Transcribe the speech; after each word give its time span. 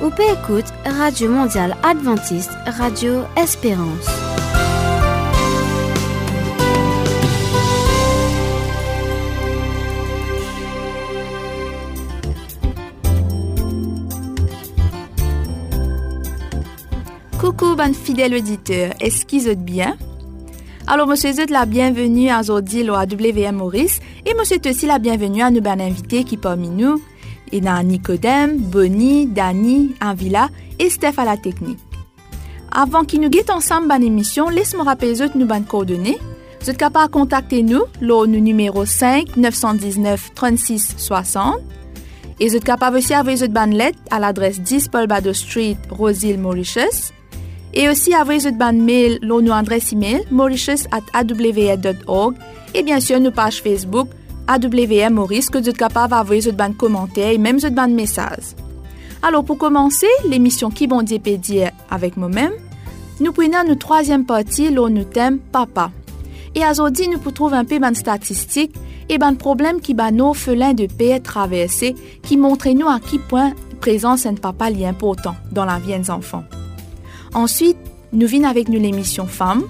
Ou 0.00 0.10
peut 0.10 0.22
écoute 0.22 0.66
Radio 0.84 1.28
Mondiale 1.28 1.76
Adventiste, 1.82 2.52
Radio 2.66 3.22
Espérance. 3.36 4.06
Coucou, 17.40 17.74
ban 17.74 17.92
fidèle 17.92 18.34
auditeur, 18.34 18.92
est-ce 19.00 19.26
qu'ils 19.26 19.52
bien? 19.56 19.96
Alors, 20.86 21.08
monsieur 21.08 21.32
Zut 21.32 21.50
la 21.50 21.66
bienvenue 21.66 22.30
à 22.30 22.44
Zodil 22.44 22.90
à 22.90 23.04
WM 23.04 23.56
Maurice 23.56 23.98
et 24.24 24.34
monsieur 24.34 24.58
aussi 24.64 24.86
la 24.86 25.00
bienvenue 25.00 25.42
à 25.42 25.50
nos 25.50 25.60
ban 25.60 25.80
invités 25.80 26.22
qui 26.22 26.36
parmi 26.36 26.68
nous, 26.68 27.02
et 27.52 27.60
dans 27.60 27.82
Nicodème, 27.82 28.58
Bonnie, 28.58 29.26
Dani, 29.26 29.94
Anvila 30.02 30.48
et 30.78 30.90
Steph 30.90 31.14
à 31.18 31.24
la 31.24 31.36
technique. 31.36 31.78
Avant 32.70 33.04
qu'ils 33.04 33.20
nous 33.20 33.30
guettent 33.30 33.50
ensemble 33.50 33.88
ban 33.88 34.00
émission, 34.00 34.48
laisse-moi 34.48 34.84
rappeler 34.84 35.14
nous 35.34 35.46
ban 35.46 35.62
coordonnées. 35.62 36.18
Vous 36.60 36.70
êtes 36.70 36.76
capable 36.76 37.06
de 37.06 37.12
contacter 37.12 37.62
nous, 37.62 37.82
le 38.00 38.26
numéro 38.26 38.84
5 38.84 39.36
919 39.36 40.32
36 40.34 40.94
60. 40.96 41.56
Et 42.40 42.48
vous 42.48 42.56
êtes 42.56 42.64
capable 42.64 42.98
aussi 42.98 43.12
d'envoyer 43.12 43.36
votre 43.36 43.52
ban 43.52 43.66
lettre 43.66 43.98
à 44.10 44.18
l'adresse 44.18 44.60
10 44.60 44.88
Paul 44.88 45.06
Bado 45.06 45.32
Street, 45.32 45.76
Rosehill, 45.90 46.38
Mauritius. 46.38 47.12
Et 47.74 47.88
aussi 47.88 48.14
envoyer 48.14 48.40
votre 48.40 48.58
ban 48.58 48.72
mail, 48.72 49.18
nos 49.22 49.52
adresse 49.52 49.92
email, 49.92 50.22
mauritius 50.30 50.86
at 50.90 51.02
awr.org. 51.14 52.34
Et 52.74 52.82
bien 52.82 53.00
sûr, 53.00 53.20
nos 53.20 53.30
pages 53.30 53.62
Facebook, 53.62 54.08
AWM 54.48 55.14
Maurice, 55.14 55.50
que 55.50 55.58
vous 55.58 55.68
êtes 55.68 55.76
capable 55.76 56.10
d'envoyer 56.10 56.40
votre 56.40 56.56
ban 56.56 56.72
commentaires 56.72 57.30
et 57.30 57.38
même 57.38 57.60
ban 57.60 57.88
messages. 57.88 58.54
Alors, 59.22 59.44
pour 59.44 59.58
commencer, 59.58 60.06
l'émission 60.26 60.70
Qui 60.70 60.86
bon 60.86 61.02
dire 61.02 61.70
avec 61.90 62.16
moi-même, 62.16 62.52
nous 63.20 63.32
prenons 63.32 63.64
notre 63.66 63.78
troisième 63.78 64.24
partie, 64.24 64.70
là, 64.70 64.88
nous 64.88 65.04
thème 65.04 65.38
Papa. 65.38 65.90
Et 66.54 66.62
aujourd'hui, 66.68 67.08
nous 67.08 67.18
pouvons 67.18 67.32
trouver 67.32 67.56
un 67.56 67.64
peu 67.64 67.78
de 67.78 67.94
statistiques 67.94 68.74
et 69.08 69.18
de 69.18 69.36
problèmes 69.36 69.80
qui 69.80 69.94
ban 69.94 70.12
nos 70.12 70.34
felins 70.34 70.74
de 70.74 70.86
paix 70.86 71.20
traversés, 71.20 71.94
qui 72.22 72.36
montrent 72.36 72.68
nous 72.70 72.88
à 72.88 73.00
quel 73.00 73.20
point 73.20 73.52
présence 73.80 74.26
un 74.26 74.34
papa 74.34 74.70
est 74.70 74.84
important 74.84 75.34
dans 75.52 75.64
la 75.64 75.78
vie 75.78 75.96
des 75.96 76.10
enfants. 76.10 76.44
Ensuite, 77.34 77.76
nous 78.12 78.26
venons 78.26 78.48
avec 78.48 78.68
nous 78.68 78.80
l'émission 78.80 79.26
Femmes. 79.26 79.64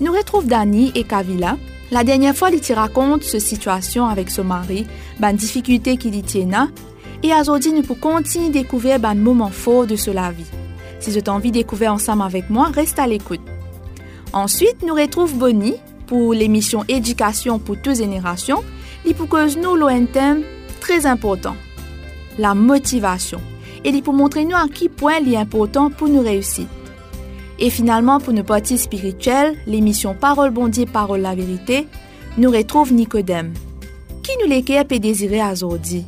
Nous 0.00 0.12
retrouvons 0.12 0.46
Dani 0.46 0.92
et 0.94 1.04
Kavila. 1.04 1.56
La 1.90 2.04
dernière 2.04 2.36
fois, 2.36 2.50
ils 2.50 2.74
racontent 2.74 3.24
ce 3.24 3.38
situation 3.38 4.06
avec 4.06 4.30
son 4.30 4.44
mari, 4.44 4.86
ban 5.18 5.32
difficulté 5.32 5.96
qu'il 5.96 6.14
y 6.14 6.22
tient. 6.22 6.70
Et 7.22 7.32
aujourd'hui, 7.34 7.72
nous 7.72 7.82
pouvons 7.82 8.16
continuer 8.16 8.48
à 8.48 8.50
découvrir 8.50 8.98
ban 8.98 9.14
moment 9.14 9.50
fort 9.50 9.86
de 9.86 9.96
la 10.12 10.30
vie. 10.30 10.44
Si 11.00 11.10
vous 11.10 11.16
avez 11.16 11.30
envie 11.30 11.50
de 11.50 11.58
découvrir 11.58 11.92
ensemble 11.92 12.22
avec 12.22 12.50
moi, 12.50 12.66
reste 12.66 12.98
à 12.98 13.06
l'écoute. 13.06 13.40
Ensuite, 14.34 14.82
nous 14.86 14.94
retrouvons 14.94 15.36
Bonnie 15.36 15.76
pour 16.06 16.34
l'émission 16.34 16.84
Éducation 16.88 17.58
pour 17.58 17.80
toutes 17.80 17.96
générations. 17.96 18.62
Et 19.06 19.14
pour 19.14 19.28
que 19.28 19.58
nous 19.58 19.86
un 19.86 20.04
thème 20.04 20.42
très 20.80 21.06
important, 21.06 21.56
la 22.36 22.54
motivation. 22.54 23.40
Et 23.84 24.02
pour 24.02 24.12
montrer 24.12 24.44
nous 24.44 24.56
à 24.56 24.66
quel 24.72 24.90
point 24.90 25.14
il 25.22 25.32
est 25.32 25.36
important 25.36 25.88
pour 25.88 26.08
nous 26.08 26.20
réussir. 26.20 26.66
Et 27.58 27.70
finalement, 27.70 28.20
pour 28.20 28.32
nos 28.32 28.44
parties 28.44 28.78
spirituelles, 28.78 29.56
l'émission 29.66 30.14
Parole 30.14 30.50
Bondier, 30.50 30.86
Parole 30.86 31.20
la 31.20 31.34
vérité, 31.34 31.88
nous 32.36 32.50
retrouve 32.50 32.92
Nicodème. 32.92 33.52
Qui 34.22 34.30
nous 34.42 34.48
l'équipe 34.48 34.92
et 34.92 34.98
désirer 34.98 35.40
à 35.40 35.54
Zordi? 35.54 36.04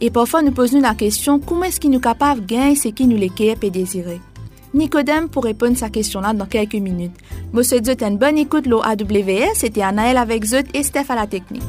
Et 0.00 0.10
parfois, 0.10 0.42
nous 0.42 0.52
posons 0.52 0.80
la 0.80 0.94
question 0.94 1.40
comment 1.40 1.64
est-ce 1.64 1.80
qu'il 1.80 1.90
nous 1.90 2.00
capable 2.00 2.42
de 2.42 2.46
gagner 2.46 2.76
ce 2.76 2.88
qui 2.88 3.06
nous 3.06 3.16
l'équipe 3.16 3.62
et 3.64 3.70
désirer? 3.70 4.20
Nicodème 4.74 5.28
pour 5.28 5.44
répondre 5.44 5.72
à 5.72 5.76
sa 5.76 5.90
question-là 5.90 6.32
dans 6.32 6.46
quelques 6.46 6.74
minutes. 6.74 7.16
Monsieur 7.52 7.82
Zut, 7.84 8.02
une 8.02 8.16
bonne 8.16 8.38
écoute, 8.38 8.66
l'eau 8.66 8.82
AWS, 8.82 9.54
c'était 9.54 9.82
Anaël 9.82 10.16
avec 10.16 10.44
Zut 10.44 10.66
et 10.74 10.82
Steph 10.82 11.10
à 11.10 11.14
la 11.14 11.26
technique. 11.26 11.62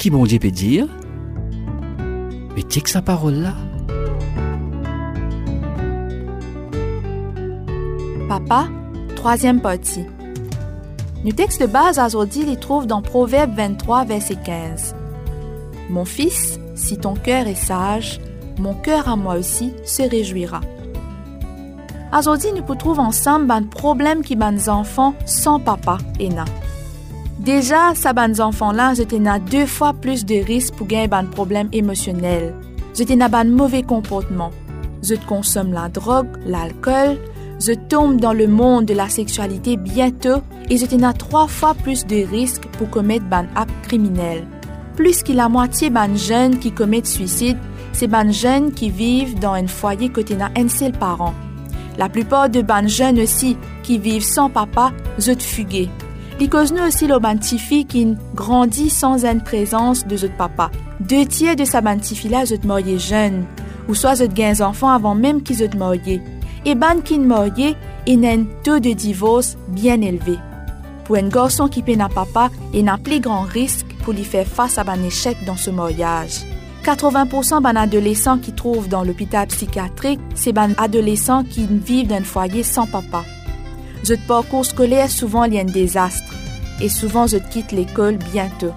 Qui 0.00 0.08
bon 0.08 0.24
Dieu 0.24 0.38
peut 0.38 0.50
dire 0.50 0.86
Mais 2.56 2.62
tiens 2.62 2.80
que 2.80 2.88
sa 2.88 3.02
parole 3.02 3.34
là. 3.34 3.52
Papa, 8.26 8.68
troisième 9.14 9.60
partie. 9.60 10.06
Le 11.22 11.32
texte 11.32 11.60
de 11.60 11.66
base 11.66 11.98
aujourd'hui 11.98 12.46
les 12.46 12.56
trouve 12.56 12.86
dans 12.86 13.02
Proverbe 13.02 13.54
23, 13.54 14.06
verset 14.06 14.38
15. 14.42 14.94
Mon 15.90 16.06
fils, 16.06 16.58
si 16.74 16.96
ton 16.96 17.12
cœur 17.12 17.46
est 17.46 17.54
sage, 17.54 18.20
mon 18.58 18.72
cœur 18.72 19.06
à 19.06 19.16
moi 19.16 19.34
aussi 19.34 19.74
se 19.84 20.02
réjouira. 20.02 20.62
Aujourd'hui, 22.18 22.50
nous 22.56 22.74
trouvons 22.74 23.02
ensemble 23.02 23.50
un 23.50 23.64
problème 23.64 24.22
qui 24.22 24.34
ban 24.34 24.56
enfants 24.68 25.14
sans 25.26 25.60
papa 25.60 25.98
et 26.18 26.30
na. 26.30 26.46
Déjà, 27.40 27.94
sa 27.94 28.12
ban 28.12 28.38
enfants-là, 28.38 28.92
je 28.92 29.16
na 29.16 29.38
deux 29.38 29.64
fois 29.64 29.94
plus 29.94 30.26
de 30.26 30.34
risques 30.44 30.74
pour 30.74 30.86
gagner 30.86 31.08
un 31.10 31.24
problème 31.24 31.70
émotionnel. 31.72 32.54
Je 32.94 33.02
ban 33.28 33.46
mauvais 33.46 33.82
comportement. 33.82 34.50
Je 35.02 35.14
consomme 35.26 35.72
la 35.72 35.88
drogue, 35.88 36.28
l'alcool, 36.44 37.16
je 37.58 37.72
tombe 37.72 38.20
dans 38.20 38.34
le 38.34 38.46
monde 38.46 38.84
de 38.84 38.92
la 38.92 39.08
sexualité 39.08 39.78
bientôt 39.78 40.42
et 40.68 40.76
je 40.76 41.12
trois 41.12 41.46
fois 41.46 41.72
plus 41.72 42.06
de 42.06 42.28
risques 42.30 42.66
pour 42.76 42.90
commettre 42.90 43.24
ban 43.24 43.46
acte 43.56 43.72
criminel. 43.84 44.46
Plus 44.96 45.22
que 45.22 45.32
la 45.32 45.48
moitié 45.48 45.88
ban 45.88 46.14
jeunes 46.16 46.58
qui 46.58 46.72
commettent 46.72 47.06
suicide, 47.06 47.56
c'est 47.92 48.06
ban 48.06 48.30
jeunes 48.30 48.72
qui 48.72 48.90
vivent 48.90 49.38
dans 49.38 49.54
un 49.54 49.66
foyer 49.66 50.10
côté 50.10 50.36
na 50.36 50.50
un 50.58 50.68
seul 50.68 50.92
parent. 50.92 51.32
La 51.96 52.10
plupart 52.10 52.50
de 52.50 52.60
ban 52.60 52.86
jeunes 52.86 53.18
aussi 53.18 53.56
qui 53.82 53.98
vivent 53.98 54.24
sans 54.24 54.50
papa, 54.50 54.92
je 55.16 55.32
fuguer. 55.38 55.88
Because 56.40 56.72
nous 56.72 56.82
aussi 56.82 57.06
le 57.06 57.18
bantifi 57.18 57.84
qui 57.84 58.16
grandit 58.34 58.88
sans 58.88 59.26
une 59.26 59.42
présence 59.42 60.06
de 60.06 60.16
notre 60.16 60.36
papa. 60.38 60.70
Deux 60.98 61.26
tiers 61.26 61.54
de 61.54 61.66
sa 61.66 61.82
bantifi 61.82 62.30
là, 62.30 62.46
zot 62.46 62.64
marié 62.64 62.98
jeune, 62.98 63.44
ou 63.90 63.94
soit 63.94 64.16
zot 64.16 64.28
gains 64.28 64.62
enfants 64.62 64.88
avant 64.88 65.14
même 65.14 65.42
qu'ils 65.42 65.58
zot 65.58 65.76
marié. 65.76 66.22
Et 66.64 66.74
ban 66.74 67.02
qui 67.04 67.18
marié, 67.18 67.76
un 68.08 68.44
taux 68.64 68.80
de 68.80 68.94
divorce 68.94 69.58
bien 69.68 70.00
élevé. 70.00 70.38
Pour 71.04 71.16
un 71.16 71.28
garçon 71.28 71.68
qui 71.68 71.82
peine 71.82 72.00
à 72.00 72.08
papa, 72.08 72.48
il 72.72 72.88
a 72.88 72.94
un 72.94 72.98
plus 72.98 73.20
grand 73.20 73.42
risque 73.42 73.94
pour 74.02 74.14
lui 74.14 74.24
faire 74.24 74.46
face 74.46 74.78
à 74.78 74.84
un 74.88 75.04
échec 75.04 75.36
dans 75.44 75.56
ce 75.56 75.68
mariage. 75.68 76.46
80% 76.86 77.60
ban 77.60 77.76
adolescents 77.76 78.38
qui 78.38 78.52
trouvent 78.54 78.88
dans 78.88 79.04
l'hôpital 79.04 79.46
psychiatrique, 79.48 80.20
c'est 80.34 80.54
ban 80.54 80.70
adolescents 80.78 81.44
qui 81.44 81.66
vivent 81.66 82.06
dans 82.06 82.16
un 82.16 82.24
foyer 82.24 82.62
sans 82.62 82.86
papa. 82.86 83.24
Votre 84.04 84.26
parcours 84.26 84.64
scolaire 84.64 85.10
souvent 85.10 85.42
a 85.42 85.46
un 85.46 85.64
désastre 85.64 86.32
et 86.80 86.88
souvent 86.88 87.26
je 87.26 87.36
quitte 87.36 87.72
l'école 87.72 88.16
bientôt. 88.32 88.72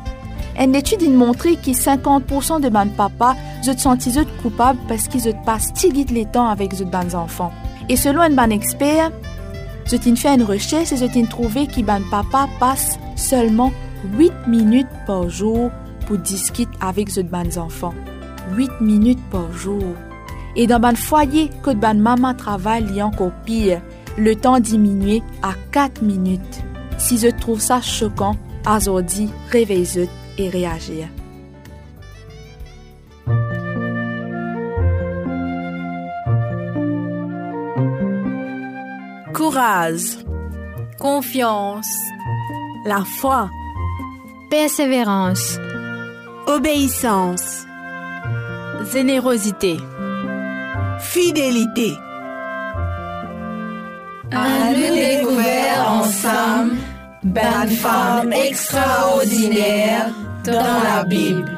Une 0.59 0.75
étude 0.75 1.01
a 1.01 1.09
montré 1.09 1.56
que 1.56 1.72
50% 1.72 2.61
de 2.61 2.69
ban 2.69 2.88
papa 2.88 3.35
je 3.66 3.72
senti 3.78 4.13
coupable 4.41 4.79
parce 4.88 5.07
qu'ils 5.07 5.33
passent 5.45 5.72
si 5.73 5.91
les 5.91 6.25
temps 6.25 6.47
avec 6.47 6.78
les 6.78 6.85
ban 6.85 7.13
enfants. 7.16 7.51
Et 7.89 7.95
selon 7.95 8.22
un 8.22 8.29
ban 8.29 8.50
expert, 8.50 9.12
je 9.85 9.97
fait 9.97 10.35
une 10.35 10.44
recherche 10.44 10.91
et 10.91 10.97
je 10.97 11.25
trouvé 11.28 11.67
que 11.67 11.81
papa 11.81 12.47
passe 12.59 13.00
seulement 13.16 13.72
8 14.17 14.31
minutes 14.47 14.88
par 15.07 15.29
jour 15.29 15.72
pour 16.06 16.17
discuter 16.17 16.72
avec 16.81 17.16
les 17.16 17.23
ban 17.23 17.57
enfants. 17.57 17.94
8 18.56 18.69
minutes 18.81 19.23
par 19.31 19.51
jour. 19.53 19.83
Et 20.56 20.67
dans 20.67 20.79
ban 20.79 20.95
foyer 20.95 21.50
que 21.63 21.72
ban 21.72 21.95
maman 21.95 22.35
travaille, 22.35 22.85
il 22.89 22.95
y 22.95 23.01
a 23.01 23.07
encore 23.07 23.31
pire 23.45 23.81
le 24.18 24.35
temps 24.35 24.59
diminué 24.59 25.22
à 25.41 25.53
4 25.72 26.01
minutes. 26.01 26.63
Si 26.98 27.18
je 27.18 27.27
trouve 27.27 27.60
ça 27.60 27.81
choquant, 27.81 28.36
aujourd'hui, 28.65 29.30
réveille 29.51 30.10
et 30.38 30.50
réagir. 30.50 31.07
Courage, 39.33 40.18
confiance, 41.00 41.94
la 42.86 43.04
foi, 43.04 43.50
persévérance, 44.50 45.57
obéissance, 46.48 47.66
générosité, 48.92 49.77
fidélité. 51.00 51.94
À 54.35 54.71
nous 54.71 54.95
découvrir 54.95 55.88
ensemble, 55.88 56.77
belle 57.24 57.69
femme 57.69 58.33
extraordinaire 58.33 60.12
dans 60.44 60.53
la 60.83 61.03
Bible. 61.03 61.51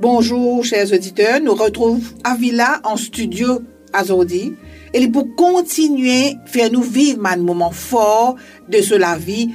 Bonjour, 0.00 0.64
chers 0.64 0.90
auditeurs. 0.92 1.40
Nous 1.42 1.54
retrouvons 1.54 2.00
Avila 2.24 2.80
en 2.84 2.96
studio 2.96 3.60
aujourd'hui. 4.00 4.54
Et 4.94 5.08
pour 5.08 5.34
continuer, 5.36 6.36
faire 6.46 6.70
nous 6.72 6.82
vivre 6.82 7.26
un 7.26 7.36
moment 7.36 7.70
fort 7.70 8.36
de 8.68 8.80
ce 8.80 8.94
la 8.94 9.16
vie 9.16 9.50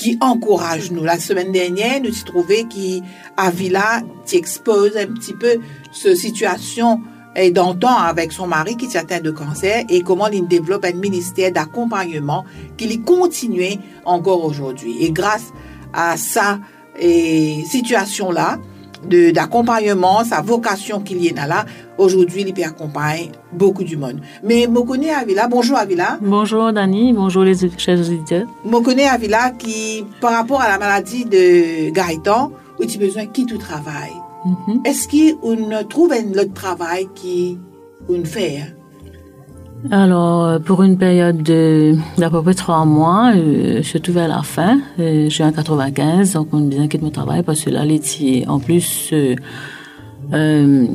qui 0.00 0.16
encourage 0.22 0.90
nous. 0.90 1.04
La 1.04 1.18
semaine 1.18 1.52
dernière, 1.52 2.00
nous 2.00 2.08
avons 2.08 2.24
trouvé 2.24 2.64
qu'Avila 2.64 4.00
expose 4.32 4.96
un 4.96 5.08
petit 5.08 5.34
peu 5.34 5.58
ce 5.92 6.14
situation 6.14 7.02
et 7.36 7.50
d'antan 7.50 7.94
avec 7.94 8.32
son 8.32 8.46
mari 8.46 8.78
qui 8.78 8.86
s'atteint 8.86 9.20
de 9.20 9.30
cancer 9.30 9.84
et 9.90 10.00
comment 10.00 10.28
il 10.28 10.48
développe 10.48 10.86
un 10.86 10.94
ministère 10.94 11.52
d'accompagnement 11.52 12.46
qui 12.78 12.86
lui 12.86 13.02
continue 13.02 13.76
encore 14.06 14.42
aujourd'hui. 14.42 15.04
Et 15.04 15.10
grâce 15.10 15.52
à 15.92 16.16
sa 16.16 16.60
situation-là, 16.98 18.58
d'accompagnement, 19.04 20.24
sa 20.24 20.40
vocation 20.40 21.00
qu'il 21.00 21.22
y 21.22 21.36
a 21.38 21.46
là, 21.46 21.64
aujourd'hui, 21.98 22.44
il 22.46 22.54
peut 22.54 22.62
accompagner 22.62 23.32
beaucoup 23.52 23.84
du 23.84 23.96
monde. 23.96 24.20
Mais 24.44 24.66
Mokone 24.66 25.08
Avila, 25.10 25.48
bonjour 25.48 25.76
Avila. 25.76 26.18
Bonjour 26.20 26.72
Dani, 26.72 27.12
bonjour 27.12 27.44
les 27.44 27.56
chers 27.78 27.98
auditeurs. 27.98 28.46
Mokone 28.64 29.00
Avila 29.00 29.50
qui, 29.50 30.04
par 30.20 30.32
rapport 30.32 30.60
à 30.60 30.68
la 30.68 30.78
maladie 30.78 31.24
de 31.24 31.90
Gaëtan, 31.90 32.52
où 32.78 32.84
tu 32.84 32.96
as 32.96 33.00
besoin 33.00 33.24
de 33.24 33.30
quitter 33.30 33.54
le 33.54 33.58
travail. 33.58 34.10
Mm-hmm. 34.46 34.86
Est-ce 34.86 35.08
qu'on 35.08 35.88
trouve 35.88 36.12
un 36.12 36.38
autre 36.38 36.54
travail 36.54 37.08
qui 37.14 37.58
on 38.08 38.24
fait? 38.24 38.74
Alors, 39.88 40.44
euh, 40.44 40.58
pour 40.58 40.82
une 40.82 40.98
période 40.98 41.42
d'à 41.42 42.30
peu 42.30 42.42
près 42.42 42.54
trois 42.54 42.84
mois, 42.84 43.32
euh, 43.34 43.82
surtout 43.82 44.12
vers 44.12 44.28
la 44.28 44.42
fin, 44.42 44.78
euh, 44.98 45.24
je 45.24 45.28
suis 45.30 45.42
en 45.42 45.52
95, 45.52 46.34
donc 46.34 46.48
on 46.52 46.60
bien 46.60 46.86
quitte 46.86 47.00
mon 47.00 47.10
travail 47.10 47.42
parce 47.42 47.62
que 47.62 47.70
là, 47.70 47.84
l'étier, 47.84 48.46
en 48.46 48.58
plus, 48.60 49.10
euh, 49.12 49.34
euh, 50.34 50.86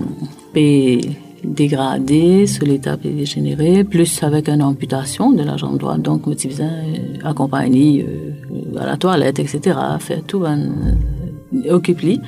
dégradé, 1.43 2.45
sur 2.45 2.65
l'état 2.65 2.95
dégénéré, 2.95 3.83
plus 3.83 4.21
avec 4.21 4.49
une 4.49 4.61
amputation 4.61 5.31
de 5.31 5.43
la 5.43 5.57
jambe 5.57 5.79
droite, 5.79 6.01
donc 6.01 6.27
on 6.27 6.31
besoin 6.31 6.69
accompagner 7.23 8.05
à 8.79 8.85
la 8.85 8.97
toilette, 8.97 9.39
etc., 9.39 9.77
faire 9.99 10.23
tout, 10.27 10.39
ben, 10.39 10.97
occupe-lui. 11.69 12.21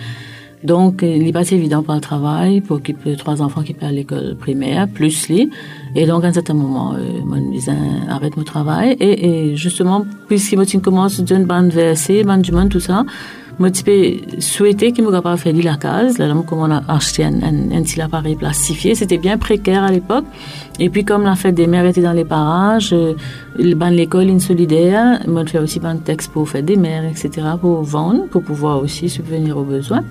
Donc, 0.63 1.01
il 1.04 1.24
n'est 1.24 1.31
pas 1.31 1.50
évident 1.50 1.83
pour 1.83 1.94
le 1.94 2.01
travail, 2.01 2.62
pour 2.62 2.77
occuper 2.77 3.15
trois 3.15 3.42
enfants 3.42 3.62
qui 3.62 3.74
partent 3.74 3.92
à 3.92 3.95
l'école 3.95 4.36
primaire, 4.39 4.88
plus 4.88 5.30
lui. 5.30 5.50
Et 5.95 6.05
donc, 6.05 6.23
à 6.23 6.27
un 6.27 6.33
certain 6.33 6.53
moment, 6.53 6.93
euh, 6.93 7.21
mon 7.25 7.51
voisin 7.51 7.77
arrête 8.09 8.37
mon 8.37 8.43
travail. 8.43 8.95
Et, 8.99 9.49
et 9.51 9.55
justement, 9.55 10.05
puisqu'il 10.27 10.57
me 10.59 10.79
commence 10.79 11.19
d'une 11.19 11.45
bande 11.45 11.69
versée, 11.69 12.23
monde, 12.23 12.69
tout 12.69 12.79
ça, 12.79 13.03
moi, 13.59 13.71
tu 13.71 13.81
souhaiter 14.39 14.91
qu'il 14.91 15.03
me 15.03 15.11
capable 15.11 15.39
faire 15.39 15.55
la 15.55 15.77
case. 15.77 16.19
Là, 16.19 16.31
comme 16.45 16.59
on 16.59 16.69
a 16.69 16.83
acheté 16.87 17.23
un, 17.23 17.41
un, 17.41 17.71
un 17.71 17.81
petit 17.81 17.99
appareil 17.99 18.35
plastifié. 18.35 18.93
C'était 18.93 19.17
bien 19.17 19.39
précaire 19.39 19.83
à 19.83 19.91
l'époque. 19.91 20.25
Et 20.79 20.89
puis, 20.89 21.03
comme 21.03 21.23
la 21.23 21.35
fête 21.35 21.55
des 21.55 21.65
mères 21.65 21.85
était 21.85 22.03
dans 22.03 22.13
les 22.13 22.25
parages, 22.25 22.93
euh, 22.93 23.13
le 23.57 23.73
ban 23.73 23.89
l'école 23.89 24.29
insolidaire, 24.29 25.21
moi, 25.27 25.43
je 25.45 25.51
fais 25.51 25.59
aussi 25.59 25.79
ban 25.79 25.97
texte 25.97 26.31
pour 26.31 26.47
faire 26.47 26.61
des 26.61 26.75
mères, 26.75 27.03
etc., 27.05 27.29
pour 27.59 27.81
vendre, 27.81 28.27
pour 28.27 28.43
pouvoir 28.43 28.79
aussi 28.79 29.09
subvenir 29.09 29.57
aux 29.57 29.63
besoins. 29.63 30.03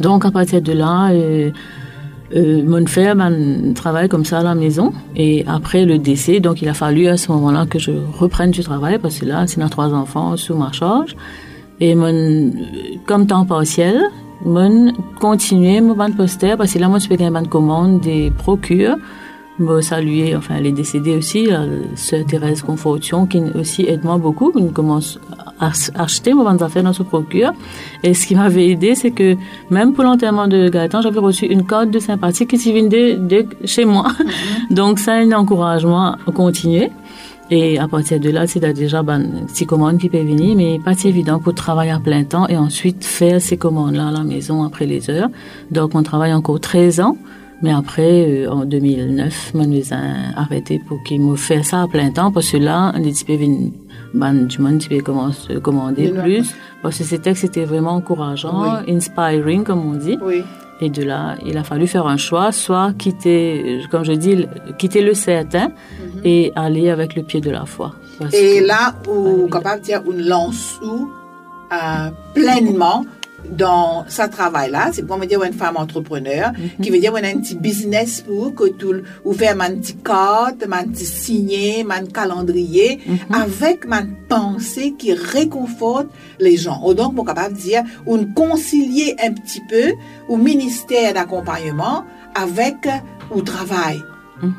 Donc, 0.00 0.26
à 0.26 0.30
partir 0.30 0.60
de 0.60 0.72
là, 0.72 1.10
euh, 1.10 1.50
euh, 2.34 2.62
mon 2.64 2.86
frère 2.86 3.14
ben, 3.16 3.74
travaille 3.74 4.08
comme 4.08 4.24
ça 4.24 4.40
à 4.40 4.42
la 4.42 4.54
maison. 4.54 4.92
Et 5.16 5.44
après 5.46 5.84
le 5.84 5.98
décès, 5.98 6.40
donc 6.40 6.62
il 6.62 6.68
a 6.68 6.74
fallu 6.74 7.06
à 7.08 7.16
ce 7.16 7.30
moment-là 7.32 7.66
que 7.66 7.78
je 7.78 7.92
reprenne 8.18 8.50
du 8.50 8.62
travail 8.62 8.98
parce 8.98 9.18
que 9.18 9.26
là, 9.26 9.46
c'est 9.46 9.60
nos 9.60 9.68
trois 9.68 9.92
enfants 9.92 10.36
sous 10.36 10.54
ma 10.54 10.72
charge. 10.72 11.16
Et 11.80 11.94
mon, 11.94 12.52
comme 13.06 13.26
temps 13.26 13.44
partiel, 13.44 14.00
mon 14.44 14.92
continuer 15.20 15.80
mon 15.80 15.94
bande 15.94 16.16
poster 16.16 16.56
parce 16.56 16.72
que 16.72 16.78
là, 16.78 16.88
moi, 16.88 16.98
je 16.98 17.06
fais 17.06 17.16
une 17.16 17.30
bande 17.30 17.48
commande 17.48 18.00
des 18.00 18.30
procures 18.30 18.96
me 19.58 19.80
saluer, 19.80 20.34
enfin 20.34 20.56
elle 20.58 20.66
est 20.66 20.72
décédée 20.72 21.16
aussi, 21.16 21.46
la 21.46 21.66
sœur 21.94 22.24
Thérèse 22.26 22.62
Confortion, 22.62 23.26
qui 23.26 23.42
aussi 23.54 23.82
aide 23.82 24.04
moi 24.04 24.18
beaucoup, 24.18 24.50
qui 24.50 24.72
commence 24.72 25.18
acheter 25.94 26.34
mes 26.34 26.62
affaires 26.62 26.82
dans 26.82 26.92
ce 26.92 27.02
procure. 27.02 27.52
Et 28.02 28.14
ce 28.14 28.26
qui 28.26 28.34
m'avait 28.34 28.68
aidé, 28.68 28.94
c'est 28.94 29.10
que 29.10 29.36
même 29.70 29.92
pour 29.92 30.04
l'enterrement 30.04 30.48
de 30.48 30.68
Gaëtan, 30.68 31.02
j'avais 31.02 31.20
reçu 31.20 31.46
une 31.46 31.64
carte 31.64 31.90
de 31.90 31.98
sympathie 31.98 32.46
qui 32.46 32.56
vient 32.72 32.82
de, 32.84 33.16
de, 33.16 33.46
chez 33.64 33.84
moi. 33.84 34.06
Mm-hmm. 34.08 34.74
Donc 34.74 34.98
ça, 34.98 35.14
un 35.14 35.32
encouragement 35.32 36.16
à 36.26 36.32
continuer. 36.32 36.90
Et 37.50 37.78
à 37.78 37.86
partir 37.86 38.18
de 38.18 38.30
là, 38.30 38.46
c'est 38.46 38.60
déjà 38.72 39.02
ben, 39.02 39.46
ces 39.48 39.66
commandes 39.66 39.98
qui 39.98 40.08
peuvent 40.08 40.26
venir, 40.26 40.56
mais 40.56 40.78
pas 40.78 40.94
si 40.94 41.08
évident 41.08 41.38
pour 41.38 41.54
travailler 41.54 41.90
à 41.90 41.98
plein 41.98 42.24
temps 42.24 42.48
et 42.48 42.56
ensuite 42.56 43.04
faire 43.04 43.42
ces 43.42 43.58
commandes-là 43.58 44.08
à 44.08 44.10
la 44.10 44.24
maison 44.24 44.62
après 44.64 44.86
les 44.86 45.10
heures. 45.10 45.28
Donc 45.70 45.94
on 45.94 46.02
travaille 46.02 46.32
encore 46.32 46.60
13 46.60 47.00
ans. 47.00 47.18
Mais 47.62 47.72
après, 47.72 48.28
euh, 48.28 48.50
en 48.50 48.64
2009, 48.64 49.54
mon 49.54 49.72
a 49.72 50.40
arrêté 50.40 50.80
pour 50.86 51.02
qu'il 51.04 51.20
me 51.20 51.36
fasse 51.36 51.68
ça 51.68 51.82
à 51.82 51.88
plein 51.88 52.10
temps 52.10 52.32
parce 52.32 52.50
que 52.50 52.56
là, 52.56 52.92
les 52.98 53.12
types 53.12 53.40
ben, 54.14 54.46
du 54.46 54.58
monde 54.60 54.78
qui 54.78 54.98
commence 54.98 55.48
à 55.48 55.60
commander 55.60 56.10
plus 56.10 56.54
parce 56.82 56.98
que 56.98 57.04
c'était 57.04 57.34
c'était 57.34 57.64
vraiment 57.64 57.92
encourageant, 57.92 58.82
inspiring 58.88 59.62
comme 59.64 59.86
on 59.86 59.94
dit. 59.94 60.18
Oui. 60.22 60.42
Et 60.80 60.90
de 60.90 61.04
là, 61.04 61.36
il 61.46 61.56
a 61.56 61.62
fallu 61.62 61.86
faire 61.86 62.08
un 62.08 62.16
choix, 62.16 62.50
soit 62.50 62.92
quitter, 62.98 63.82
comme 63.88 64.04
je 64.04 64.12
dis, 64.12 64.46
quitter 64.78 65.00
le 65.00 65.14
certain 65.14 65.68
mm-hmm. 65.68 66.20
et 66.24 66.52
aller 66.56 66.90
avec 66.90 67.14
le 67.14 67.22
pied 67.22 67.40
de 67.40 67.50
la 67.50 67.66
foi. 67.66 67.94
Et 68.32 68.60
là, 68.60 68.94
où 69.08 69.46
capable 69.46 69.80
de 69.80 69.86
dire, 69.86 70.02
on 70.04 70.12
lance 70.12 70.80
où 70.82 71.08
euh, 71.72 72.10
pleinement 72.34 73.04
dans 73.50 74.04
sa 74.08 74.28
travail-là, 74.28 74.90
c'est 74.92 75.06
pour 75.06 75.18
me 75.18 75.26
dire 75.26 75.42
une 75.42 75.52
femme 75.52 75.76
entrepreneur, 75.76 76.52
qui 76.82 76.90
veut 76.90 76.98
dire 76.98 77.12
on 77.12 77.16
a 77.16 77.26
un 77.26 77.40
petit 77.40 77.54
business 77.54 78.22
pour 78.22 78.54
que 78.54 78.68
tout, 78.68 79.02
ou 79.24 79.32
faire 79.32 79.60
un 79.60 79.74
petit 79.76 79.96
carte, 79.96 80.64
un 80.70 80.84
petit 80.84 81.04
signé, 81.04 81.84
un 81.88 82.06
calendrier, 82.06 83.00
avec 83.32 83.86
ma 83.86 84.02
pensée 84.28 84.94
qui 84.98 85.12
réconforte 85.12 86.08
les 86.38 86.56
gens. 86.56 86.80
Ou 86.84 86.94
donc, 86.94 87.14
pour 87.14 87.24
capable 87.24 87.54
de 87.54 87.60
dire, 87.60 87.82
on 88.06 88.24
concilier 88.24 89.16
un 89.22 89.32
petit 89.32 89.62
peu 89.68 89.92
au 90.28 90.36
ministère 90.36 91.14
d'accompagnement 91.14 92.04
avec 92.34 92.88
au 93.30 93.42
travail. 93.42 94.02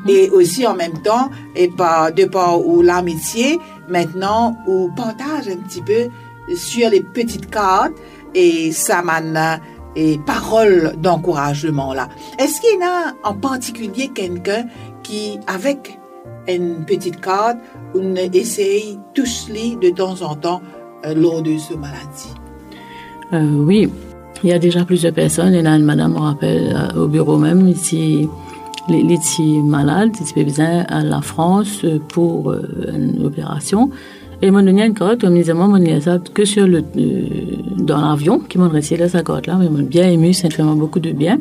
Et 0.08 0.30
aussi 0.30 0.66
en 0.66 0.74
même 0.74 1.02
temps, 1.02 1.30
et 1.54 1.68
pas 1.68 2.10
de 2.10 2.24
par 2.24 2.66
ou 2.66 2.80
l'amitié, 2.80 3.58
maintenant, 3.88 4.56
ou 4.66 4.90
partage 4.96 5.48
un 5.48 5.56
petit 5.56 5.82
peu 5.82 6.08
sur 6.56 6.88
les 6.90 7.00
petites 7.00 7.50
cartes 7.50 7.92
et 8.34 8.72
ça 8.72 9.02
m'a 9.02 9.20
et 9.96 10.18
parole 10.18 10.94
d'encouragement 11.00 11.94
là. 11.94 12.08
Est-ce 12.38 12.60
qu'il 12.60 12.80
y 12.80 12.82
a 12.82 13.14
en 13.22 13.34
particulier 13.34 14.10
quelqu'un 14.14 14.64
qui, 15.02 15.38
avec 15.46 15.98
une 16.48 16.84
petite 16.84 17.20
carte, 17.20 17.58
on 17.94 18.14
essaye 18.16 18.98
tous 19.14 19.48
les 19.48 19.76
de 19.76 19.94
temps 19.94 20.20
en 20.22 20.34
temps 20.34 20.62
euh, 21.06 21.14
lors 21.14 21.42
de 21.42 21.56
ce 21.58 21.74
maladie? 21.74 22.34
Euh, 23.32 23.64
oui, 23.64 23.88
il 24.42 24.50
y 24.50 24.52
a 24.52 24.58
déjà 24.58 24.84
plusieurs 24.84 25.14
personnes. 25.14 25.54
Il 25.54 25.62
y 25.62 25.66
a 25.66 25.76
une 25.76 25.84
madame, 25.84 26.16
on 26.16 26.22
rappelle, 26.22 26.76
euh, 26.76 27.04
au 27.04 27.08
bureau 27.08 27.38
même, 27.38 27.68
ici, 27.68 28.28
les, 28.88 29.02
les 29.02 29.18
malades, 29.62 30.10
ils 30.20 30.44
besoin 30.44 30.80
à 30.88 31.02
la 31.02 31.22
France 31.22 31.86
pour 32.08 32.52
une 32.52 33.24
opération. 33.24 33.90
Et 34.44 34.50
mon 34.50 34.66
une 34.66 34.92
carotte, 34.92 35.22
comme 35.22 35.36
disait 35.36 35.54
moi, 35.54 35.68
mon 35.68 36.00
ça 36.02 36.18
que 36.34 36.44
sur 36.44 36.66
le, 36.66 36.84
euh, 36.98 37.22
dans 37.78 37.98
l'avion, 37.98 38.40
qui 38.40 38.58
m'ont 38.58 38.68
retiré 38.68 39.08
sa 39.08 39.22
carotte 39.22 39.46
là, 39.46 39.56
mais 39.58 39.70
m'ont 39.70 39.82
bien 39.82 40.06
ému, 40.06 40.34
ça 40.34 40.48
me 40.48 40.52
fait 40.52 40.62
beaucoup 40.62 41.00
de 41.00 41.12
bien. 41.12 41.38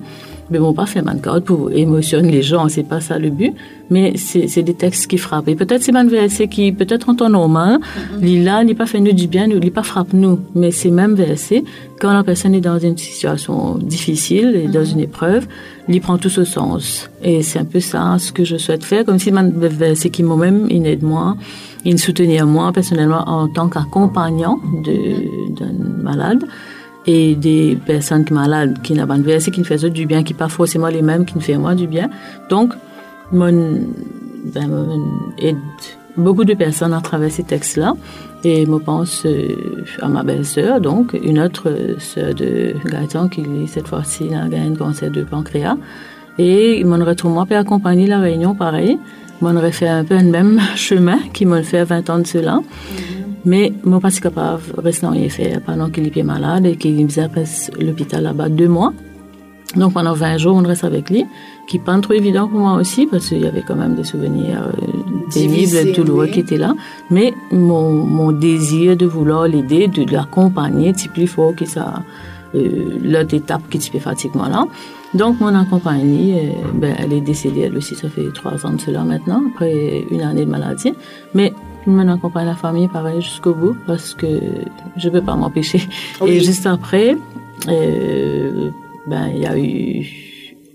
Mais 0.50 0.60
bon, 0.60 0.74
pas 0.74 0.86
fait 0.86 1.02
ma 1.02 1.16
carotte 1.16 1.46
pour 1.46 1.72
émotionner 1.72 2.32
les 2.32 2.42
gens, 2.42 2.68
c'est 2.70 2.84
pas 2.84 3.02
ça 3.02 3.18
le 3.18 3.30
but. 3.30 3.54
Mais 3.90 4.14
c'est 4.18 4.64
des 4.64 4.74
textes 4.74 5.08
qui 5.08 5.18
frappent. 5.18 5.48
Et 5.48 5.56
peut-être 5.56 5.84
c'est 5.84 5.92
verset 5.92 6.48
qui, 6.48 6.72
peut-être 6.72 7.10
en 7.10 7.16
temps 7.16 7.30
normal, 7.30 7.80
mm 8.20 8.44
là, 8.44 8.64
n'est 8.64 8.76
pas 8.76 8.86
fait 8.86 9.00
nous 9.00 9.14
du 9.14 9.28
bien, 9.28 9.48
il 9.48 9.72
pas 9.72 9.84
frappe 9.84 10.14
nous. 10.14 10.40
Mais 10.56 10.72
c'est 10.72 10.92
même 10.92 11.16
verset, 11.16 11.64
quand 12.00 12.14
la 12.14 12.24
personne 12.24 12.56
est 12.56 12.62
dans 12.62 12.80
une 12.80 12.98
situation 12.98 13.76
difficile 13.78 14.56
et 14.56 14.68
dans 14.68 14.84
une 14.84 15.00
épreuve, 15.00 15.48
il 15.88 16.02
prend 16.02 16.18
tout 16.18 16.30
ce 16.30 16.44
sens. 16.44 17.10
Et 17.22 17.44
c'est 17.44 17.60
un 17.60 17.66
peu 17.66 17.80
ça, 17.80 18.18
ce 18.20 18.32
que 18.32 18.44
je 18.44 18.58
souhaite 18.58 18.84
faire, 18.84 19.06
comme 19.06 19.20
si 19.20 19.32
man 19.32 19.54
verset 19.56 20.10
qui 20.10 20.24
moi-même, 20.24 20.68
il 20.70 20.86
aide 20.88 21.04
moi 21.04 21.36
il 21.86 22.00
soutenir 22.00 22.48
moi 22.48 22.72
personnellement 22.72 23.24
en 23.28 23.48
tant 23.48 23.68
qu'accompagnant 23.68 24.60
d'un 24.84 25.74
malade 26.02 26.46
et 27.06 27.36
des 27.36 27.78
personnes 27.86 28.26
malades 28.32 28.82
qui 28.82 28.94
verset, 28.94 29.52
qui 29.52 29.60
ne 29.62 29.66
font 29.66 29.90
du 29.90 30.06
bien, 30.06 30.24
qui 30.24 30.34
pas 30.34 30.50
forcément 30.50 30.88
les 30.88 31.02
mêmes, 31.02 31.26
qui 31.26 31.38
ne 31.38 31.42
font 31.42 31.60
moi 31.60 31.76
du 31.76 31.88
bien. 31.88 32.10
Donc, 32.50 32.74
mon, 33.32 33.80
ben, 34.54 34.88
aide 35.38 35.58
beaucoup 36.16 36.46
de 36.46 36.54
personnes 36.54 36.94
à 36.94 37.02
travers 37.02 37.32
ces 37.32 37.44
textes-là. 37.44 37.94
Et 38.44 38.66
je 38.66 38.72
pense 38.72 39.26
euh, 39.26 39.56
à 40.02 40.08
ma 40.08 40.24
belle-sœur, 40.24 40.82
donc, 40.82 41.14
une 41.14 41.40
autre 41.40 41.96
sœur 42.00 42.34
de 42.34 42.76
Gaëtan 42.86 43.30
qui, 43.30 43.44
cette 43.68 43.88
fois-ci, 43.88 44.34
a 44.34 44.48
gagné 44.48 44.72
un 44.72 44.76
cancer 44.76 45.10
de 45.10 45.24
pancréas. 45.24 45.78
Et 46.38 46.84
mon 46.84 47.04
retour, 47.04 47.30
moi, 47.30 47.46
peut 47.46 47.56
accompagner 47.56 48.08
la 48.08 48.20
réunion 48.20 48.56
pareil 48.56 48.98
on 49.46 49.58
aurait 49.58 49.72
fait 49.72 49.88
un 49.88 50.04
peu 50.04 50.16
le 50.16 50.24
même 50.24 50.60
chemin 50.76 51.20
qui 51.34 51.46
m'a 51.46 51.64
fait 51.64 51.84
20 51.84 52.10
ans 52.10 52.20
de 52.20 52.28
cela. 52.28 52.60
Mais 53.46 53.74
mon 53.84 54.00
pas 54.00 54.10
capable 54.12 54.62
de 54.84 55.16
effet 55.18 55.60
pendant 55.66 55.90
qu'il 55.90 56.08
était 56.08 56.24
malade 56.24 56.66
et 56.66 56.76
qu'il 56.78 57.06
faisait 57.10 57.24
à 57.24 57.30
l'hôpital 57.84 58.24
là-bas 58.24 58.50
deux 58.50 58.68
mois. 58.70 58.94
Donc 59.76 59.94
pendant 59.94 60.14
20 60.14 60.38
jours, 60.38 60.56
on 60.56 60.62
reste 60.62 60.84
avec 60.84 61.10
lui, 61.10 61.26
qui 61.68 61.78
n'est 61.78 61.84
pas 61.84 62.00
trop 62.00 62.14
évident 62.14 62.48
pour 62.48 62.60
moi 62.60 62.74
aussi, 62.76 63.08
parce 63.08 63.30
qu'il 63.30 63.42
y 63.42 63.48
avait 63.48 63.64
quand 63.68 63.76
même 63.76 63.96
des 63.96 64.04
souvenirs 64.04 64.62
euh, 64.68 64.72
pénibles, 65.34 65.54
Difficiles, 65.56 65.94
douloureux 65.94 66.28
qui 66.28 66.42
étaient 66.42 66.58
là. 66.58 66.76
Mais 67.10 67.34
mon, 67.52 67.92
mon 67.92 68.32
désir 68.32 68.96
de 68.96 69.06
vouloir 69.06 69.48
l'aider, 69.48 69.88
de 69.88 70.12
l'accompagner, 70.12 70.94
c'est 70.96 71.12
plus 71.12 71.28
fort 71.28 71.56
que 71.56 71.66
ça, 71.66 72.04
euh, 72.54 73.00
l'autre 73.02 73.34
étape 73.34 73.64
qui 73.70 73.80
fait 73.80 74.00
pratiquement 74.00 74.48
là. 74.48 74.66
Donc 75.16 75.40
mon 75.40 75.56
accompagnée, 75.56 76.36
euh, 76.36 76.72
ben, 76.76 76.96
elle 77.00 77.14
est 77.14 77.22
décédée, 77.22 77.62
elle 77.62 77.78
aussi, 77.78 77.96
ça 77.96 78.10
fait 78.10 78.32
trois 78.34 78.66
ans 78.66 78.74
de 78.74 78.82
cela 78.82 79.04
maintenant, 79.04 79.42
après 79.54 80.06
une 80.12 80.22
année 80.22 80.46
de 80.46 80.52
maladie. 80.52 80.94
Mais 81.34 81.52
mon 81.86 82.08
accompagne 82.08 82.46
la 82.46 82.56
famille 82.56 82.88
pareil 82.88 83.22
jusqu'au 83.22 83.54
bout, 83.54 83.76
parce 83.86 84.14
que 84.14 84.28
je 84.98 85.10
peux 85.10 85.22
pas 85.22 85.36
m'empêcher. 85.36 85.82
Oui. 86.22 86.32
Et 86.32 86.40
juste 86.40 86.66
après, 86.66 87.16
euh, 87.68 88.70
ben, 89.08 89.30
il 89.34 89.42
y 89.42 89.46
a 89.46 89.58
eu, 89.58 90.06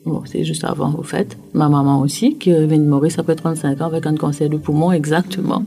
bon, 0.05 0.23
c'est 0.27 0.45
juste 0.45 0.65
avant, 0.65 0.95
au 0.99 1.03
fait, 1.03 1.37
ma 1.55 1.69
maman 1.69 2.01
aussi, 2.01 2.37
qui 2.37 2.51
vient 2.51 2.79
de 2.79 2.89
mourir, 2.89 3.11
ça 3.11 3.23
fait 3.23 3.35
35 3.35 3.81
ans, 3.81 3.87
avec 3.87 4.07
un 4.07 4.15
cancer 4.15 4.49
du 4.49 4.59
poumon, 4.59 4.93
exactement, 4.93 5.65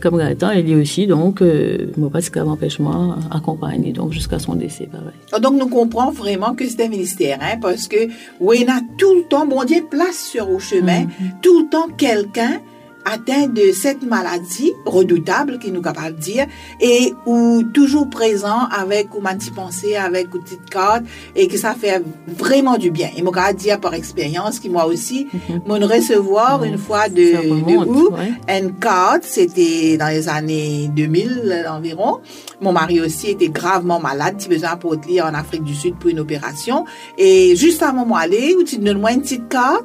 comme 0.00 0.18
Gaëtan, 0.18 0.50
et 0.50 0.62
lui 0.62 0.74
aussi, 0.74 1.06
donc, 1.06 1.42
euh, 1.42 1.86
qu'elle 2.32 2.44
m'empêche, 2.44 2.78
moi, 2.78 3.16
accompagner, 3.30 3.92
donc, 3.92 4.12
jusqu'à 4.12 4.38
son 4.38 4.54
décès, 4.54 4.88
pareil. 4.90 5.42
Donc, 5.42 5.58
nous 5.58 5.68
comprenons 5.68 6.10
vraiment 6.10 6.54
que 6.54 6.66
c'est 6.68 6.84
un 6.84 6.88
ministère, 6.88 7.38
hein, 7.40 7.58
parce 7.60 7.86
que, 7.86 8.08
oui, 8.40 8.64
on 8.66 8.72
a 8.72 8.80
tout 8.98 9.14
le 9.14 9.22
temps, 9.28 9.46
bon 9.46 9.64
Dieu, 9.64 9.84
place 9.88 10.18
sur 10.18 10.50
au 10.50 10.58
chemin, 10.58 11.06
tout 11.42 11.60
le 11.60 11.70
temps 11.70 11.86
quelqu'un 11.96 12.60
atteint 13.04 13.46
de 13.46 13.72
cette 13.72 14.02
maladie 14.02 14.72
redoutable, 14.86 15.58
qui 15.58 15.70
nous 15.70 15.82
capable 15.82 16.16
de 16.16 16.20
dire, 16.20 16.46
et 16.80 17.14
ou 17.26 17.62
toujours 17.74 18.08
présent 18.08 18.66
avec 18.70 19.14
ou 19.14 19.20
m'y 19.20 19.50
penser 19.50 19.96
avec 19.96 20.34
une 20.34 20.42
petite 20.42 20.70
carte, 20.70 21.04
et 21.34 21.48
que 21.48 21.56
ça 21.56 21.74
fait 21.74 22.02
vraiment 22.26 22.76
du 22.76 22.90
bien. 22.90 23.10
Et 23.16 23.22
moi, 23.22 23.32
je 23.50 23.54
dire 23.54 23.80
par 23.80 23.94
expérience, 23.94 24.58
qui 24.58 24.68
moi 24.68 24.86
aussi, 24.86 25.26
mon 25.66 25.74
recevoir 25.74 26.62
une 26.64 26.78
fois 26.78 27.08
de, 27.08 27.14
de 27.14 27.50
remonte, 27.50 27.88
août, 27.88 28.12
ouais. 28.12 28.58
une 28.58 28.74
carte, 28.74 29.24
c'était 29.24 29.96
dans 29.96 30.08
les 30.08 30.28
années 30.28 30.90
2000 30.94 31.42
euh, 31.46 31.70
environ. 31.70 32.20
Mon 32.60 32.72
mari 32.72 33.00
aussi 33.00 33.28
était 33.28 33.48
gravement 33.48 34.00
malade, 34.00 34.36
il 34.40 34.48
besoin 34.48 34.76
pour 34.76 34.94
lire 34.94 35.24
en 35.24 35.34
Afrique 35.34 35.64
du 35.64 35.74
Sud 35.74 35.96
pour 35.96 36.10
une 36.10 36.20
opération. 36.20 36.84
Et 37.16 37.56
juste 37.56 37.82
avant 37.82 38.04
moi 38.04 38.20
aller, 38.20 38.54
où 38.58 38.62
tu 38.62 38.78
donnes 38.78 39.00
moi 39.00 39.12
une 39.12 39.22
petite 39.22 39.48
carte, 39.48 39.84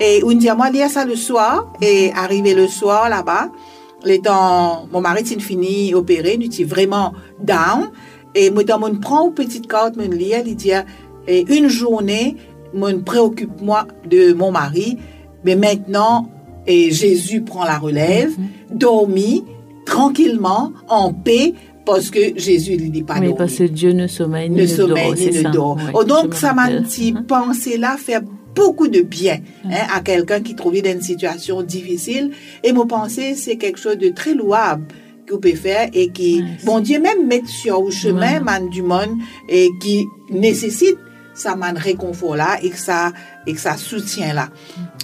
et 0.00 0.22
on 0.24 0.32
dit 0.32 0.48
à 0.48 0.54
moi 0.54 0.70
lire 0.70 0.90
ça 0.90 1.04
le 1.04 1.16
soir, 1.16 1.72
et 1.80 2.12
arrivé 2.14 2.54
le 2.54 2.65
soir 2.68 3.08
là-bas, 3.08 3.50
temps, 4.22 4.86
mon 4.92 5.00
mari 5.00 5.26
s'est 5.26 5.38
fini 5.40 5.94
opéré, 5.94 6.38
était 6.40 6.64
vraiment 6.64 7.12
down, 7.42 7.90
et 8.34 8.50
moi, 8.50 8.62
dans 8.64 8.78
mon 8.78 8.94
prend 8.96 9.26
une 9.28 9.34
petite 9.34 9.66
carte, 9.66 9.96
me 9.96 10.06
lire, 10.06 10.42
il 10.46 10.54
dit, 10.56 10.70
et 11.26 11.44
une 11.56 11.68
journée, 11.68 12.36
me 12.74 12.92
préoccupe 13.00 13.60
moi 13.62 13.86
de 14.08 14.32
mon 14.32 14.52
mari, 14.52 14.98
mais 15.44 15.56
maintenant, 15.56 16.28
et 16.66 16.90
Jésus 16.90 17.42
prend 17.42 17.64
la 17.64 17.78
relève, 17.78 18.32
dormi, 18.70 19.44
tranquillement, 19.86 20.72
en 20.88 21.12
paix, 21.12 21.54
parce 21.84 22.10
que 22.10 22.36
Jésus 22.36 22.76
lui 22.76 22.90
dit 22.90 23.02
pas 23.04 23.18
Oui, 23.20 23.32
parce 23.38 23.54
que 23.54 23.62
Dieu 23.64 23.92
ne 23.92 24.08
sommeille 24.08 24.50
ni 24.50 24.56
Ne 24.56 24.62
ne, 24.62 24.66
sommeille 24.66 25.04
dort, 25.06 25.14
ni 25.14 25.32
c'est 25.32 25.42
ne 25.44 25.50
dort. 25.50 25.78
Oh, 25.94 26.04
donc, 26.04 26.34
ça 26.34 26.52
m'a 26.52 26.68
petit 26.68 27.12
Mhm. 27.12 27.24
pensée 27.26 27.78
là 27.78 27.96
fait 27.96 28.20
beaucoup 28.56 28.88
de 28.88 29.02
bien 29.02 29.38
hein, 29.64 29.86
à 29.94 30.00
quelqu'un 30.00 30.40
qui 30.40 30.56
trouve 30.56 30.80
dans 30.82 30.90
une 30.90 31.02
situation 31.02 31.62
difficile. 31.62 32.32
Et 32.64 32.72
mon 32.72 32.86
pensée, 32.86 33.36
c'est 33.36 33.56
quelque 33.56 33.78
chose 33.78 33.98
de 33.98 34.08
très 34.08 34.34
louable 34.34 34.86
que 35.26 35.34
vous 35.34 35.40
pouvez 35.40 35.54
faire 35.54 35.88
et 35.92 36.08
qui, 36.08 36.42
bon 36.64 36.80
Dieu, 36.80 36.98
même 37.00 37.26
mettre 37.26 37.48
sur 37.48 37.82
le 37.82 37.90
chemin, 37.90 38.40
man 38.40 38.68
du 38.70 38.82
monde, 38.82 39.18
et 39.48 39.68
qui 39.80 40.06
nécessite 40.30 40.96
ça 41.34 41.54
man 41.54 41.76
réconfort 41.76 42.36
là 42.36 42.58
et 42.62 42.70
que 42.70 42.78
ça, 42.78 43.12
et 43.46 43.52
que 43.52 43.60
ça 43.60 43.76
soutient 43.76 44.32
là. 44.32 44.48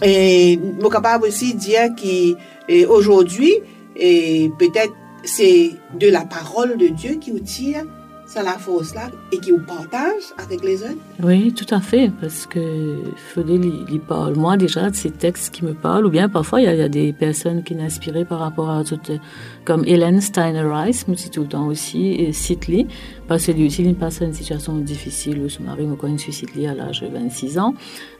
Et, 0.03 0.59
je 0.59 0.81
suis 0.81 0.91
capable 0.91 1.27
aussi 1.27 1.55
de 1.55 1.59
dire 1.59 1.89
qu'aujourd'hui, 1.95 3.53
et 3.97 4.51
peut-être 4.59 4.95
c'est 5.25 5.73
de 5.99 6.09
la 6.09 6.25
parole 6.25 6.79
de 6.79 6.89
Dieu 6.89 7.17
qui 7.21 7.31
vous 7.31 7.41
tire, 7.41 7.85
ça 8.33 8.43
la 8.43 8.57
force 8.57 8.95
là, 8.95 9.11
et 9.31 9.39
qui 9.39 9.51
vous 9.51 9.61
partage 9.61 10.23
avec 10.39 10.65
les 10.65 10.83
autres. 10.83 10.97
Oui, 11.23 11.53
tout 11.53 11.67
à 11.75 11.81
fait, 11.81 12.11
parce 12.19 12.47
que 12.47 12.97
Fodé, 13.35 13.61
il, 13.91 14.01
parle, 14.01 14.37
moi 14.37 14.57
déjà, 14.57 14.89
de 14.89 14.97
ces 14.97 15.11
textes 15.11 15.53
qui 15.55 15.65
me 15.65 15.75
parlent, 15.75 16.07
ou 16.07 16.11
bien 16.11 16.31
parfois 16.31 16.63
il 16.63 16.65
y 16.65 16.83
a, 16.83 16.89
des 16.89 17.13
personnes 17.13 17.63
qui 17.63 17.75
m'inspirent 17.75 18.27
par 18.27 18.39
rapport 18.39 18.71
à 18.71 18.85
toutes, 18.85 19.13
comme 19.67 19.85
Hélène 19.87 20.23
Steiner 20.23 20.63
Rice, 20.63 21.09
me 21.09 21.15
dit 21.15 21.29
tout 21.29 21.43
le 21.43 21.49
temps 21.49 21.67
aussi, 21.67 22.13
et 22.13 22.33
Sitley, 22.33 22.87
parce 23.29 23.47
que 23.47 23.53
lui 23.53 23.67
aussi, 23.67 23.83
il 23.83 23.95
passe 23.95 24.23
à 24.23 24.25
une 24.25 24.33
situation 24.33 24.77
difficile, 24.77 25.45
son 25.49 25.65
mari 25.65 25.87
me 25.87 25.97
connaît 25.97 26.19
suicide 26.19 26.49
à 26.69 26.75
l'âge 26.75 27.03
de 27.03 27.09
26 27.09 27.59
ans. 27.59 27.75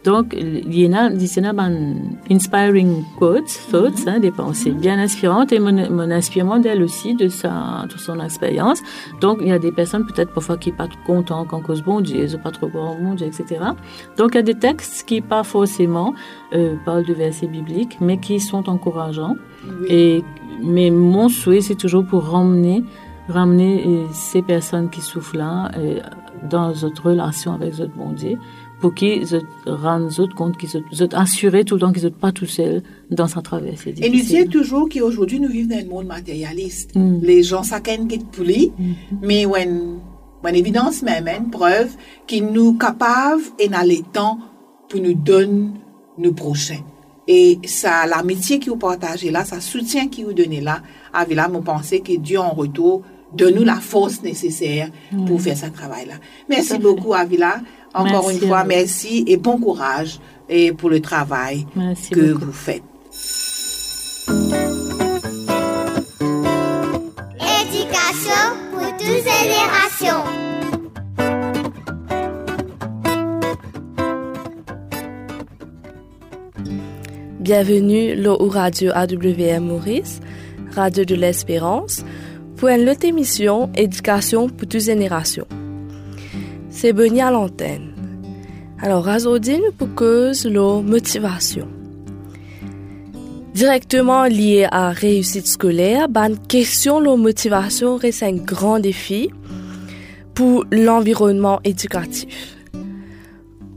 Donc, 0.05 0.35
il 0.39 0.79
y 0.79 0.87
en 0.87 0.93
a, 0.93 1.11
en 1.11 1.59
un 1.59 1.95
inspiring 2.31 3.03
quotes, 3.19 3.61
thoughts, 3.71 4.07
hein, 4.07 4.21
des 4.21 4.31
pensées 4.31 4.73
bien 4.73 4.99
inspirantes, 4.99 5.53
et 5.53 5.59
mon, 5.59 5.91
mon 5.91 6.11
inspirement 6.11 6.59
d'elle 6.59 6.83
aussi, 6.83 7.15
de 7.15 7.29
sa, 7.29 7.87
de 7.93 7.99
son 7.99 8.21
expérience. 8.21 8.81
Donc, 9.21 9.39
il 9.41 9.49
y 9.49 9.53
a 9.53 9.59
des 9.59 9.73
personnes 9.73 10.02
peut-être 10.05 10.33
parfois 10.33 10.57
qui 10.57 10.73
pas 10.73 10.89
contents 11.07 11.45
qu'en 11.45 11.61
cause 11.61 11.83
bon 11.83 12.01
Dieu, 12.01 12.25
ils 12.25 12.33
n'ont 12.33 12.43
pas 12.43 12.51
trop 12.51 12.69
bon 12.69 13.15
Dieu, 13.15 13.27
etc. 13.27 13.65
Donc, 14.17 14.31
il 14.33 14.37
y 14.37 14.39
a 14.39 14.43
des 14.43 14.55
textes 14.55 15.07
qui 15.07 15.21
pas 15.21 15.43
forcément 15.45 16.15
euh, 16.53 16.77
parlent 16.85 17.05
de 17.05 17.15
versets 17.15 17.47
bibliques, 17.47 17.99
mais 18.01 18.19
qui 18.19 18.41
sont 18.41 18.69
encourageants. 18.69 19.37
Et, 19.89 20.25
mais 20.63 20.91
mon 20.91 21.29
souhait, 21.29 21.61
c'est 21.61 21.75
toujours 21.75 22.05
pour 22.05 22.25
ramener, 22.25 22.85
ramener 23.29 23.85
euh, 23.87 24.07
ces 24.13 24.43
personnes 24.43 24.91
qui 24.91 25.01
souffrent 25.01 25.37
là 25.37 25.71
euh, 25.77 26.01
dans 26.49 26.69
notre 26.69 27.07
relation 27.07 27.53
avec 27.55 27.79
notre 27.79 27.95
bon 27.95 28.13
Dieu, 28.13 28.39
pour 28.83 28.95
qu'ils 28.95 29.27
se 29.27 29.37
rendent 29.65 30.19
autres 30.19 30.35
compte 30.35 30.59
qu'ils 30.59 30.69
sont 30.69 31.15
assurés 31.15 31.65
tout 31.65 31.77
le 31.77 31.81
temps 31.81 31.93
qu'ils 31.93 32.03
ne 32.03 32.09
sont 32.09 32.15
pas 32.15 32.33
tout 32.33 32.47
seuls 32.47 32.83
dans 33.11 33.29
sa 33.29 33.41
traversée. 33.41 33.95
Et 34.03 34.11
nous 34.11 34.17
disons 34.17 34.47
toujours 34.51 34.89
qu'aujourd'hui, 34.89 35.39
nous 35.39 35.49
vivons 35.49 35.71
dans 35.71 35.81
un 35.81 35.89
monde 35.89 36.07
matérialiste. 36.07 36.95
Mm. 36.97 37.21
Les 37.23 37.43
gens, 37.45 37.63
chacun 37.63 38.07
qui 38.09 38.19
pour 38.19 38.45
lui, 38.45 38.73
mais 39.23 39.47
when, 39.47 40.01
when 40.43 40.57
évidence 40.57 41.03
même, 41.03 41.29
une 41.29 41.51
preuve 41.51 41.91
qui 42.27 42.43
nous 42.43 42.77
capable 42.77 43.43
et 43.59 43.69
dans 43.69 43.87
les 43.87 44.03
temps 44.13 44.39
pour 44.89 45.01
nous 45.01 45.15
donner 45.15 45.71
nos 46.19 46.33
prochains. 46.33 46.83
Et 47.29 47.61
ça, 47.65 48.05
l'amitié 48.07 48.59
qui 48.59 48.69
vous 48.69 48.77
partagez 48.77 49.31
là, 49.31 49.45
ça 49.45 49.61
soutien 49.61 50.09
qui 50.09 50.25
vous 50.25 50.33
donnez 50.33 50.61
là, 50.61 50.83
avec 51.15 51.37
là, 51.37 51.49
mon 51.49 51.63
pensée 51.63 52.01
que 52.01 52.17
Dieu 52.17 52.41
en 52.41 52.51
retour 52.51 53.03
donne 53.35 53.55
nous 53.55 53.65
la 53.65 53.77
force 53.77 54.23
nécessaire 54.23 54.89
pour 55.27 55.41
faire 55.41 55.57
ce 55.57 55.67
travail-là. 55.67 56.15
Merci 56.49 56.79
beaucoup, 56.79 57.15
Avila. 57.15 57.61
Encore 57.95 58.27
Merci 58.29 58.41
une 58.43 58.49
fois, 58.49 58.65
merci 58.65 59.25
et 59.27 59.37
bon 59.37 59.59
courage 59.59 60.19
et 60.49 60.73
pour 60.73 60.89
le 60.89 61.01
travail 61.01 61.67
Merci 61.77 62.11
que 62.11 62.33
beaucoup. 62.33 62.47
vous 62.47 62.53
faites. 62.53 62.83
Éducation 67.39 68.57
pour 68.73 68.97
toutes 68.97 69.07
générations. 69.07 70.25
Bienvenue 77.41 78.27
au 78.27 78.49
radio 78.49 78.93
AWM 78.95 79.67
Maurice, 79.67 80.21
Radio 80.75 81.05
de 81.05 81.15
l'Espérance, 81.15 82.05
pour 82.63 82.69
une 82.69 82.89
autre 82.89 83.05
émission 83.05 83.73
Éducation 83.75 84.49
pour 84.49 84.69
toutes 84.69 84.83
générations. 84.83 85.49
C'est 86.71 86.93
Bonnie 86.93 87.21
à 87.21 87.33
l'antenne. 87.33 87.93
Alors, 88.81 89.05
aujourd'hui, 89.09 89.59
nous 89.59 89.73
pour 89.73 89.93
cause 89.97 90.45
la 90.45 90.81
motivation. 90.81 91.67
Directement 93.53 94.27
lié 94.27 94.69
à 94.71 94.91
réussite 94.91 95.49
scolaire, 95.49 96.09
ben, 96.09 96.37
question 96.37 97.01
la 97.01 97.17
motivation 97.17 97.97
reste 97.97 98.23
un 98.23 98.37
grand 98.37 98.79
défi 98.79 99.31
pour 100.33 100.65
l'environnement 100.71 101.59
éducatif. 101.65 102.57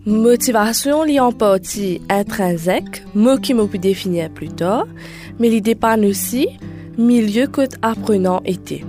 Motivation 0.06 1.01
liée 1.06 1.20
en 1.20 1.32
partie 1.32 2.01
intrinsèque, 2.08 3.04
mot 3.15 3.38
qui 3.39 3.56
m'a 3.56 3.65
pu 3.65 3.80
définir 3.80 4.30
plus 4.30 4.50
tard, 4.50 4.86
mais 5.39 5.50
il 5.50 5.62
dépanne 5.62 6.06
aussi 6.06 6.50
milieu 6.97 7.47
que 7.47 7.61
apprenant 7.81 8.41
était. 8.45 8.83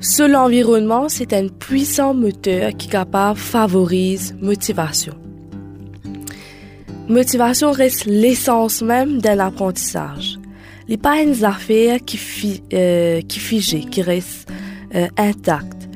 Seul 0.00 0.32
l'environnement, 0.32 1.08
c'est 1.08 1.32
un 1.32 1.48
puissant 1.48 2.14
moteur 2.14 2.72
qui 2.76 2.88
capable 2.88 3.38
favorise 3.38 4.34
motivation. 4.40 5.14
Motivation 7.08 7.72
reste 7.72 8.06
l'essence 8.06 8.82
même 8.82 9.20
d'un 9.20 9.38
apprentissage. 9.40 10.38
Il 10.88 10.92
n'est 10.92 10.96
pas 10.96 11.20
une 11.20 11.44
affaire 11.44 11.98
qui, 12.04 12.16
fi, 12.16 12.62
euh, 12.72 13.20
qui 13.20 13.38
figée, 13.38 13.80
qui 13.80 14.00
reste 14.00 14.48
euh, 14.94 15.08
intacte. 15.16 15.88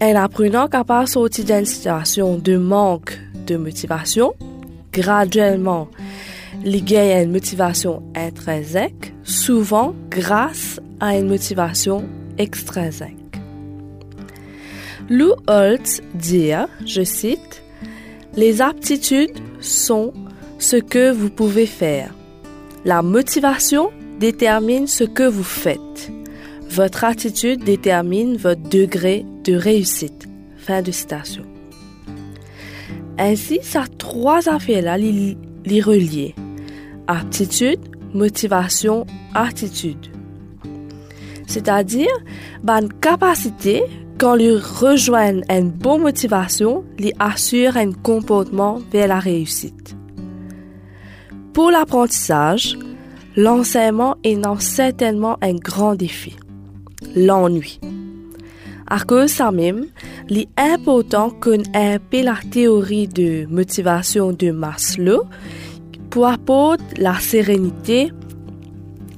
Un 0.00 0.16
apprenant 0.16 0.68
capable 0.68 1.06
de 1.06 1.10
sortir 1.10 1.44
d'une 1.44 1.64
situation 1.64 2.36
de 2.36 2.56
manque 2.56 3.18
de 3.46 3.56
motivation, 3.56 4.34
graduellement, 4.92 5.88
il 6.64 6.84
gagne 6.84 7.24
une 7.24 7.32
motivation 7.32 8.02
intrinsèque, 8.14 9.14
souvent 9.24 9.94
grâce 10.10 10.80
à 11.00 11.16
une 11.16 11.28
motivation 11.28 12.04
extrinsèque. 12.38 13.16
Lou 15.08 15.32
Holtz 15.46 16.02
dit, 16.14 16.52
je 16.86 17.02
cite, 17.02 17.62
Les 18.36 18.62
aptitudes 18.62 19.38
sont 19.60 20.12
ce 20.58 20.76
que 20.76 21.10
vous 21.10 21.30
pouvez 21.30 21.66
faire. 21.66 22.14
La 22.84 23.02
motivation 23.02 23.90
détermine 24.20 24.86
ce 24.86 25.04
que 25.04 25.24
vous 25.24 25.42
faites. 25.42 26.12
Votre 26.68 27.04
attitude 27.04 27.64
détermine 27.64 28.36
votre 28.36 28.62
degré 28.68 29.26
de 29.44 29.54
réussite. 29.54 30.28
Fin 30.58 30.82
de 30.82 30.92
citation. 30.92 31.42
Ainsi, 33.18 33.58
ça 33.62 33.84
trois 33.98 34.48
affaires-là, 34.48 34.96
les, 34.96 35.36
les 35.64 35.80
relier. 35.80 36.34
Aptitude, 37.12 37.80
motivation, 38.14 39.04
attitude. 39.34 40.06
C'est-à-dire, 41.48 42.06
bonne 42.62 42.88
capacité, 43.00 43.82
quand 44.16 44.36
lui 44.36 44.54
rejoignent 44.54 45.42
une 45.50 45.70
bonne 45.70 46.02
motivation, 46.02 46.84
lui 47.00 47.12
assure 47.18 47.76
un 47.76 47.90
comportement 47.90 48.78
vers 48.92 49.08
la 49.08 49.18
réussite. 49.18 49.96
Pour 51.52 51.72
l'apprentissage, 51.72 52.78
l'enseignement 53.36 54.14
est 54.22 54.36
non 54.36 54.60
certainement 54.60 55.36
un 55.42 55.54
grand 55.54 55.96
défi. 55.96 56.36
L'ennui. 57.16 57.80
À 58.86 59.00
cause 59.00 59.30
ça 59.30 59.50
même, 59.50 59.86
il 60.28 60.38
est 60.38 60.48
important 60.56 61.30
qu'on 61.30 61.62
ait 61.74 61.98
la 62.22 62.36
théorie 62.52 63.08
de 63.08 63.46
motivation 63.46 64.30
de 64.30 64.52
Maslow 64.52 65.24
pour 66.10 66.26
apporter 66.26 66.84
la 66.98 67.18
sérénité, 67.18 68.12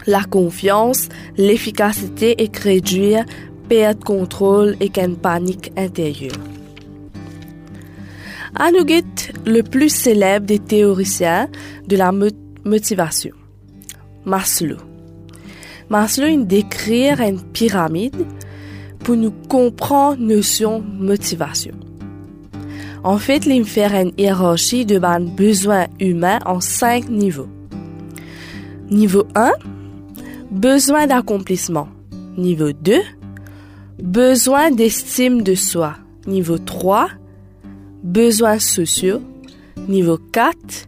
la 0.07 0.25
confiance, 0.25 1.09
l'efficacité 1.37 2.43
et 2.43 2.51
réduire 2.57 3.25
perte 3.69 4.05
contrôle 4.05 4.77
et 4.81 4.91
qu'une 4.91 5.17
panique 5.17 5.73
intérieure. 5.77 6.37
Anuget, 8.55 9.33
le 9.47 9.63
plus 9.63 9.89
célèbre 9.89 10.47
des 10.47 10.59
théoriciens 10.59 11.49
de 11.89 11.97
la 11.97 12.13
motivation. 12.65 13.35
Maslow. 14.27 14.77
Maslow 15.89 16.45
décrit 16.45 17.09
une 17.09 17.41
pyramide 17.41 18.27
pour 19.01 19.17
nous 19.17 19.33
comprendre 19.49 20.21
notion 20.21 20.81
motivation. 20.81 21.75
En 23.05 23.19
fait, 23.19 23.47
il 23.47 23.65
hiérarchie 24.17 24.87
de 24.87 24.99
besoins 25.35 25.89
humains 25.99 26.39
en 26.47 26.61
cinq 26.61 27.09
niveaux. 27.09 27.49
Niveau 28.91 29.25
1, 29.35 29.53
besoin 30.53 31.09
d'accomplissement. 31.09 31.89
Niveau 32.37 32.73
2, 32.73 33.01
besoin 34.01 34.71
d'estime 34.71 35.43
de 35.43 35.57
soi. 35.57 35.97
Niveau 36.27 36.59
3, 36.59 37.09
besoins 38.05 38.61
sociaux. 38.61 39.21
Niveau 39.89 40.19
4, 40.33 40.87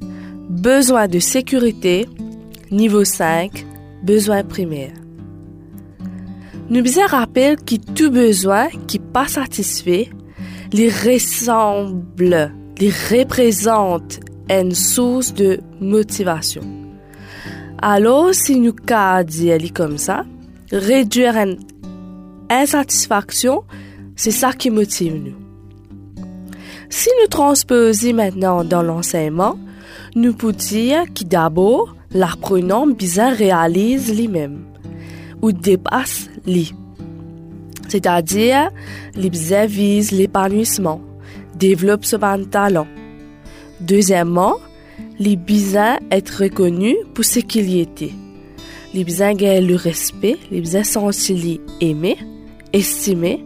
besoin 0.49 1.09
de 1.09 1.18
sécurité. 1.18 2.06
Niveau 2.71 3.04
5, 3.04 3.66
besoins 4.04 4.44
primaires. 4.44 4.92
Nous 6.71 6.80
besoin 6.80 7.06
rappelle 7.06 7.56
que 7.56 7.75
tout 7.75 8.11
besoin 8.11 8.68
qui 8.87 9.00
pas 9.00 9.26
satisfait 9.26 10.11
les 10.75 10.90
ressemble, 10.90 12.52
les 12.81 12.90
représente 12.90 14.19
une 14.50 14.75
source 14.75 15.33
de 15.33 15.61
motivation. 15.81 16.62
Alors, 17.81 18.35
si 18.35 18.59
nous 18.59 18.73
dire 19.23 19.73
comme 19.73 19.99
ça, 19.99 20.25
réduire 20.73 21.37
une 21.37 21.59
insatisfaction, 22.50 23.62
c'est 24.16 24.33
ça 24.33 24.52
qui 24.52 24.71
motive 24.71 25.14
nous. 25.14 25.37
Si 26.90 27.09
nous 27.23 27.28
transposons 27.28 28.12
maintenant 28.12 28.64
dans 28.64 28.83
l'enseignement, 28.83 29.57
nous 30.16 30.35
pouvons 30.35 30.57
dire 30.57 31.04
que 31.14 31.23
d'abord, 31.23 31.95
l'apprenant 32.11 32.88
bien 32.88 33.33
réalise 33.33 34.12
lui-même 34.12 34.64
ou 35.40 35.53
dépasse 35.53 36.29
lui. 36.49 36.75
C'est-à-dire, 37.94 38.72
les 39.14 39.30
vise 39.68 40.11
l'épanouissement, 40.11 41.00
développe 41.54 42.04
son 42.04 42.44
talent. 42.50 42.88
Deuxièmement, 43.80 44.57
les 45.20 45.37
besoins 45.37 46.00
être 46.11 46.42
reconnu 46.42 46.96
pour 47.14 47.24
ce 47.24 47.38
qu'il 47.38 47.78
était. 47.78 48.11
Les 48.94 49.04
besoins 49.04 49.35
gagnent 49.35 49.68
le 49.68 49.76
respect, 49.76 50.38
les 50.50 50.61
besoins 50.61 50.83
sentir 50.83 51.61
aimé, 51.80 52.16
estimé, 52.72 53.44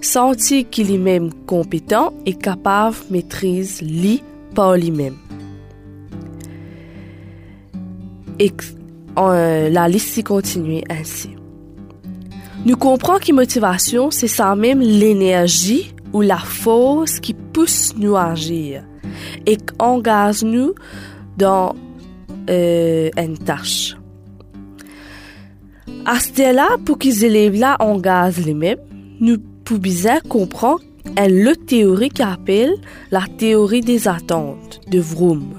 sentir 0.00 0.64
qu'il 0.70 0.90
est 0.90 0.96
même 0.96 1.30
compétent 1.44 2.14
et 2.24 2.32
capable 2.32 2.96
de 3.10 3.12
maîtriser 3.12 3.84
lui 3.84 4.22
par 4.54 4.76
lui-même. 4.76 5.18
Euh, 9.18 9.68
la 9.68 9.88
liste 9.88 10.24
continue 10.24 10.80
ainsi. 10.88 11.36
Nous 12.66 12.76
comprenons 12.76 13.18
que 13.18 13.32
motivation, 13.32 14.10
c'est 14.10 14.28
ça 14.28 14.54
même 14.54 14.80
l'énergie 14.80 15.94
ou 16.12 16.20
la 16.20 16.36
force 16.36 17.18
qui 17.18 17.32
pousse 17.32 17.94
nous 17.96 18.16
à 18.16 18.32
agir 18.32 18.84
et 19.46 19.56
engage 19.78 20.44
nous 20.44 20.74
dans 21.38 21.74
euh, 22.50 23.08
une 23.16 23.38
tâche. 23.38 23.96
À 26.04 26.20
ce 26.20 26.54
là 26.54 26.76
pour 26.84 26.98
qu'ils 26.98 27.24
élèves-là 27.24 27.76
engagent 27.80 28.44
les-mêmes, 28.44 28.78
nous 29.20 29.38
pouvons 29.64 30.18
comprendre 30.28 30.80
une 31.16 31.48
autre 31.48 31.64
théorie 31.64 32.10
qui 32.10 32.22
appelle 32.22 32.74
la 33.10 33.22
théorie 33.38 33.80
des 33.80 34.06
attentes 34.06 34.80
de 34.90 35.00
Vroom. 35.00 35.54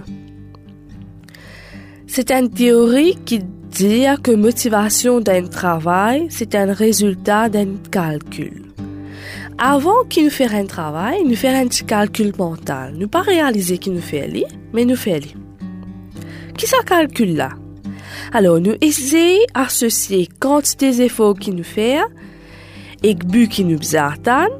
C'est 2.05 2.31
une 2.31 2.49
théorie 2.49 3.17
qui 3.25 3.41
dit 3.71 4.05
que 4.21 4.31
motivation 4.31 5.21
d'un 5.21 5.47
travail, 5.47 6.27
c'est 6.29 6.55
un 6.55 6.73
résultat 6.73 7.49
d'un 7.49 7.77
calcul. 7.89 8.63
Avant 9.57 10.03
qu'il 10.09 10.25
nous 10.25 10.29
fasse 10.29 10.53
un 10.53 10.65
travail, 10.65 11.23
nous 11.23 11.35
faisons 11.35 11.55
un 11.55 11.67
petit 11.67 11.85
calcul 11.85 12.33
mental. 12.37 12.93
Nous 12.97 13.07
pas 13.07 13.21
réaliser 13.21 13.77
qu'il 13.77 13.93
nous 13.93 14.01
fait 14.01 14.21
aller, 14.21 14.45
mais 14.73 14.85
nous 14.85 14.95
fait 14.95 15.13
aller. 15.13 15.35
Qui 16.57 16.67
ça 16.67 16.77
calcule 16.85 17.35
là? 17.35 17.49
Alors, 18.33 18.59
nous 18.59 18.75
essayons 18.81 19.39
d'associer 19.55 20.27
quantité 20.39 20.91
d'efforts 20.91 21.37
qu'il 21.37 21.55
nous 21.55 21.63
fait 21.63 21.99
et 23.03 23.15
but 23.15 23.47
qu'il 23.47 23.67
nous 23.67 23.95
atteindre, 23.95 24.59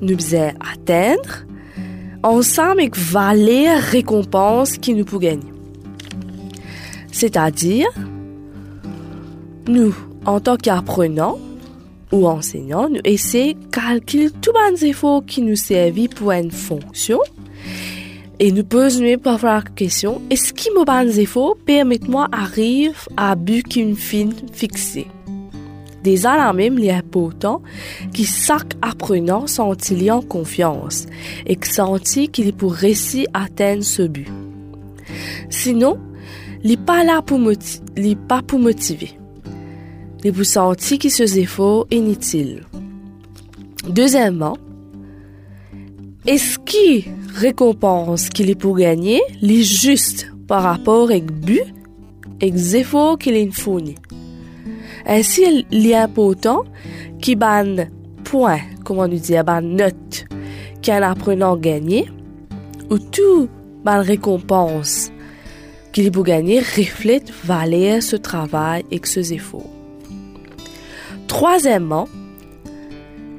nous 0.00 0.34
atteindre, 0.34 1.44
ensemble 2.22 2.80
avec 2.80 2.96
valeur 2.96 3.80
récompense 3.80 4.78
qui 4.78 4.94
nous 4.94 5.04
peut 5.04 5.18
gagner. 5.18 5.55
C'est-à-dire, 7.16 7.88
nous, 9.66 9.96
en 10.26 10.38
tant 10.38 10.58
qu'apprenants 10.58 11.38
ou 12.12 12.26
enseignants, 12.28 12.90
nous 12.90 13.00
essayons 13.04 13.58
de 13.58 13.66
calculer 13.72 14.28
tous 14.42 14.52
les 14.70 14.84
efforts 14.84 15.24
qui 15.24 15.40
nous 15.40 15.56
servent 15.56 16.08
pour 16.10 16.32
une 16.32 16.50
fonction 16.50 17.18
et 18.38 18.52
nous 18.52 18.64
posons 18.64 19.16
parfois 19.16 19.54
la 19.54 19.62
question, 19.62 20.20
est-ce 20.28 20.52
que 20.52 20.78
mes 20.78 20.84
bons 20.84 21.18
efforts 21.18 21.56
permettent 21.64 22.06
moi 22.06 22.28
d'arriver 22.30 22.92
à 23.16 23.34
but 23.34 23.66
qu'une 23.66 23.96
fin 23.96 24.28
fixée? 24.52 25.06
Des 26.04 26.26
ans 26.26 26.52
même, 26.52 26.78
il 26.78 26.84
est 26.84 26.92
important 26.92 27.62
que 28.14 28.24
chaque 28.24 28.74
apprenant 28.82 29.46
senti 29.46 30.10
en 30.10 30.20
confiance 30.20 31.06
et 31.46 31.56
que 31.56 31.66
senti 31.66 32.28
qu'il 32.28 32.52
pour 32.52 32.74
réussir 32.74 33.26
atteindre 33.32 33.84
ce 33.84 34.02
but. 34.02 34.28
Sinon, 35.48 35.98
il 36.66 36.70
n'est 36.70 36.76
pas 36.78 37.04
là 37.04 37.22
pour 37.22 37.38
motiver, 37.38 38.16
pas 38.16 38.42
pour 38.42 38.58
motiver. 38.58 39.12
Il 40.24 40.32
vous 40.32 40.42
sentir 40.42 40.98
que 40.98 41.08
ce 41.08 41.22
efforts 41.38 41.86
inutiles. 41.92 42.64
Deuxièmement, 43.88 44.58
est-ce 46.26 46.58
qui 46.58 47.04
récompense 47.36 48.30
qu'il 48.30 48.50
est 48.50 48.56
pour 48.56 48.76
gagner, 48.76 49.22
est 49.40 49.62
juste 49.62 50.28
par 50.48 50.64
rapport 50.64 51.10
avec 51.10 51.30
but 51.30 51.62
et 52.40 52.48
efforts 52.48 53.16
qu'il 53.16 53.36
est 53.36 53.52
fourni. 53.52 53.94
Ainsi, 55.06 55.64
il 55.70 55.86
est 55.86 55.94
important 55.94 56.64
qu'il 57.20 57.38
ban 57.38 57.86
point, 58.24 58.58
comment 58.84 59.06
nous 59.06 59.20
dire, 59.20 59.44
ban 59.44 59.62
note 59.62 60.24
qu'un 60.82 61.02
apprenant 61.02 61.56
gagné, 61.56 62.10
ou 62.90 62.98
tout 62.98 63.48
ban 63.84 64.02
récompense 64.02 65.12
qu'il 65.96 66.04
est 66.04 66.10
pour 66.10 66.24
gagner 66.24 66.58
reflète 66.58 67.32
valeur 67.42 68.02
ce 68.02 68.16
travail 68.16 68.84
et 68.90 69.00
ce 69.02 69.32
efforts. 69.32 69.70
Troisièmement, 71.26 72.06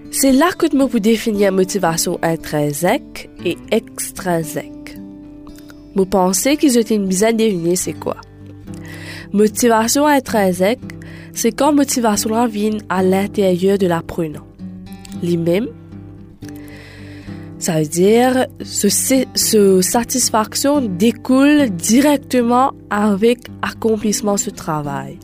c'est 0.10 0.32
là 0.32 0.50
que 0.58 0.66
nous 0.76 0.88
pouvons 0.88 0.98
définir 0.98 1.52
motivation 1.52 2.18
intrinsèque 2.24 3.30
et 3.46 3.60
extrinsèque. 3.70 4.98
Vous 5.94 6.08
pensez 6.08 6.58
qu'ils 6.58 6.80
ont 6.80 6.82
une 6.82 7.06
bizarre 7.06 7.36
définir 7.36 7.78
c'est 7.78 7.94
quoi? 7.94 8.18
Motivation 9.34 10.08
intrinsèque, 10.08 10.80
c'est 11.34 11.52
quand 11.52 11.74
motivation 11.74 12.48
vient 12.48 12.80
à 12.90 13.04
l'intérieur 13.04 13.78
de 13.78 13.86
l'apprenant. 13.86 14.48
Lui-même, 15.22 15.68
Ça 17.60 17.80
veut 17.80 17.88
dire 17.88 18.46
ce, 18.64 18.88
ce 19.34 19.82
satisfaction 19.82 20.82
découle 20.82 21.70
directement 21.72 22.74
avec 22.90 23.40
accomplissement 23.62 24.38
ce 24.38 24.52
travail. 24.52 25.18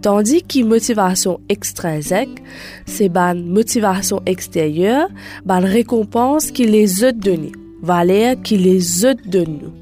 Tandis 0.00 0.42
que 0.42 0.64
motivation 0.64 1.40
extrinsèque, 1.50 2.42
c'est 2.86 3.14
une 3.14 3.52
motivation 3.52 4.22
extérieure, 4.24 5.08
une 5.46 5.64
récompense 5.64 6.50
qui 6.50 6.64
les 6.66 7.04
a 7.04 7.12
donnée, 7.12 7.52
valeur 7.82 8.36
qui 8.42 8.56
les 8.56 9.04
a 9.04 9.14
nous. 9.14 9.72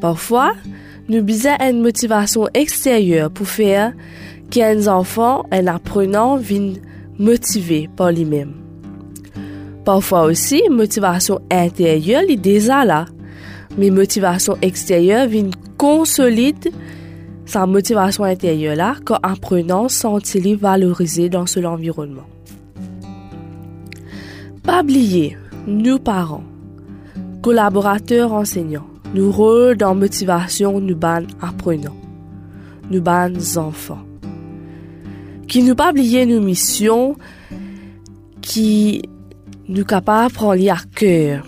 Parfois, 0.00 0.54
nous 1.10 1.18
avons 1.18 1.70
une 1.70 1.82
motivation 1.82 2.48
extérieure 2.54 3.30
pour 3.30 3.48
faire 3.48 3.92
qu'un 4.50 4.86
enfant, 4.86 5.44
un 5.52 5.66
apprenant, 5.66 6.36
vienne 6.36 6.78
motivé 7.18 7.88
par 7.96 8.10
lui-même. 8.10 8.59
Parfois 9.90 10.22
aussi, 10.22 10.62
motivation 10.70 11.40
intérieure, 11.50 12.22
est 12.28 12.36
déjà 12.36 12.84
là. 12.84 13.06
Mais 13.76 13.90
motivation 13.90 14.56
extérieure 14.62 15.26
vient 15.26 15.50
consolide 15.78 16.70
sa 17.44 17.66
motivation 17.66 18.22
intérieure 18.22 18.76
là 18.76 18.94
quand 19.04 19.18
apprenant 19.24 19.88
sent-il 19.88 20.54
valorisé 20.54 21.28
dans 21.28 21.44
son 21.44 21.64
environnement. 21.64 22.28
Pas 24.62 24.82
oublier, 24.82 25.36
nous 25.66 25.98
parents, 25.98 26.44
collaborateurs 27.42 28.32
enseignants, 28.32 28.86
nous 29.12 29.32
rôles 29.32 29.76
dans 29.76 29.96
motivation 29.96 30.80
nous 30.80 30.94
ban 30.94 31.24
apprenants, 31.42 31.96
nous 32.92 33.02
ban 33.02 33.32
enfants. 33.56 34.04
Qui 35.48 35.64
nous 35.64 35.74
pas 35.74 35.90
oublier 35.90 36.26
nos 36.26 36.40
missions, 36.40 37.16
qui 38.40 39.02
nous 39.70 39.84
capables 39.84 40.34
prendre 40.34 40.68
à 40.68 40.78
cœur 40.96 41.46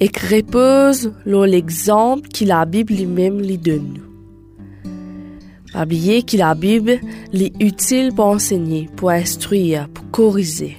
et 0.00 0.08
qui 0.08 0.36
repose 0.36 1.12
l'exemple 1.24 2.28
que 2.28 2.44
la 2.44 2.64
Bible 2.64 2.92
lui-même 2.92 3.40
lui 3.40 3.56
donne 3.56 3.94
nous. 3.94 5.80
oublier 5.80 6.24
que 6.24 6.36
la 6.36 6.56
Bible 6.56 6.98
est 7.32 7.62
utile 7.62 8.12
pour 8.12 8.26
enseigner, 8.26 8.88
pour 8.96 9.10
instruire, 9.10 9.88
pour 9.88 10.10
corriger. 10.10 10.76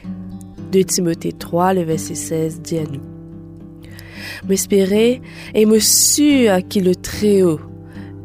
2 0.74 0.84
Timothée 0.84 1.32
3, 1.32 1.74
le 1.74 1.84
verset 1.84 2.16
16 2.16 2.62
dit 2.62 2.80
à 2.80 2.84
nous. 2.84 3.02
M'espérer 4.50 5.22
et 5.54 5.66
me 5.66 5.80
sûr 5.80 6.58
qu'il 6.68 6.90
est 6.90 7.02
très 7.02 7.44
haut, 7.44 7.62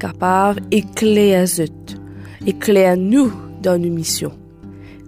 capable 0.00 0.62
éclaire 0.72 1.44
éclaire 2.44 2.96
nous 2.96 3.32
dans 3.62 3.80
nos 3.80 3.90
missions. 3.90 4.39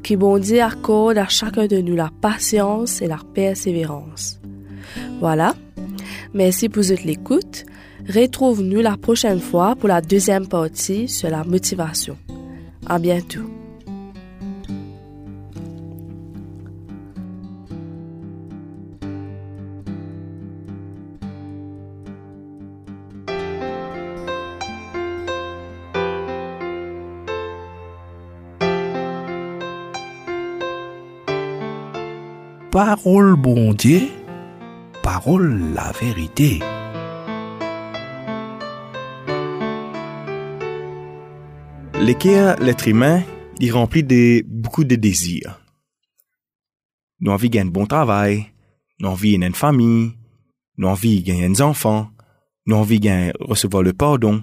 Qui 0.02 0.16
bon 0.16 0.38
Dieu 0.38 0.60
accorde 0.60 1.18
à 1.18 1.28
chacun 1.28 1.66
de 1.66 1.78
nous 1.78 1.94
la 1.94 2.10
patience 2.20 3.00
et 3.02 3.06
la 3.06 3.18
persévérance. 3.34 4.40
Voilà. 5.20 5.54
Merci 6.34 6.68
pour 6.68 6.82
votre 6.82 7.06
écoute. 7.06 7.64
Retrouve-nous 8.08 8.80
la 8.80 8.96
prochaine 8.96 9.40
fois 9.40 9.76
pour 9.76 9.88
la 9.88 10.00
deuxième 10.00 10.48
partie 10.48 11.08
sur 11.08 11.30
la 11.30 11.44
motivation. 11.44 12.16
À 12.86 12.98
bientôt. 12.98 13.61
Parole 32.72 33.36
bon 33.36 33.74
Dieu, 33.74 34.08
parole 35.02 35.74
la 35.74 35.92
vérité. 35.92 36.58
L'équerre, 42.00 42.56
l'être 42.60 42.88
humain, 42.88 43.24
il 43.60 43.72
remplit 43.72 44.02
de 44.02 44.42
beaucoup 44.48 44.84
de 44.84 44.96
désirs. 44.96 45.60
Nous 47.20 47.30
envie 47.30 47.50
de 47.50 47.56
gagner 47.56 47.68
un 47.68 47.72
bon 47.72 47.84
travail, 47.84 48.46
nous 49.00 49.10
envie 49.10 49.34
une 49.34 49.52
famille, 49.52 50.12
nous 50.78 50.88
envie 50.88 51.20
de 51.20 51.26
gagner 51.26 51.48
des 51.50 51.60
enfants, 51.60 52.10
nous 52.64 52.76
envie 52.76 53.00
de 53.00 53.32
recevoir 53.38 53.82
le 53.82 53.92
pardon, 53.92 54.42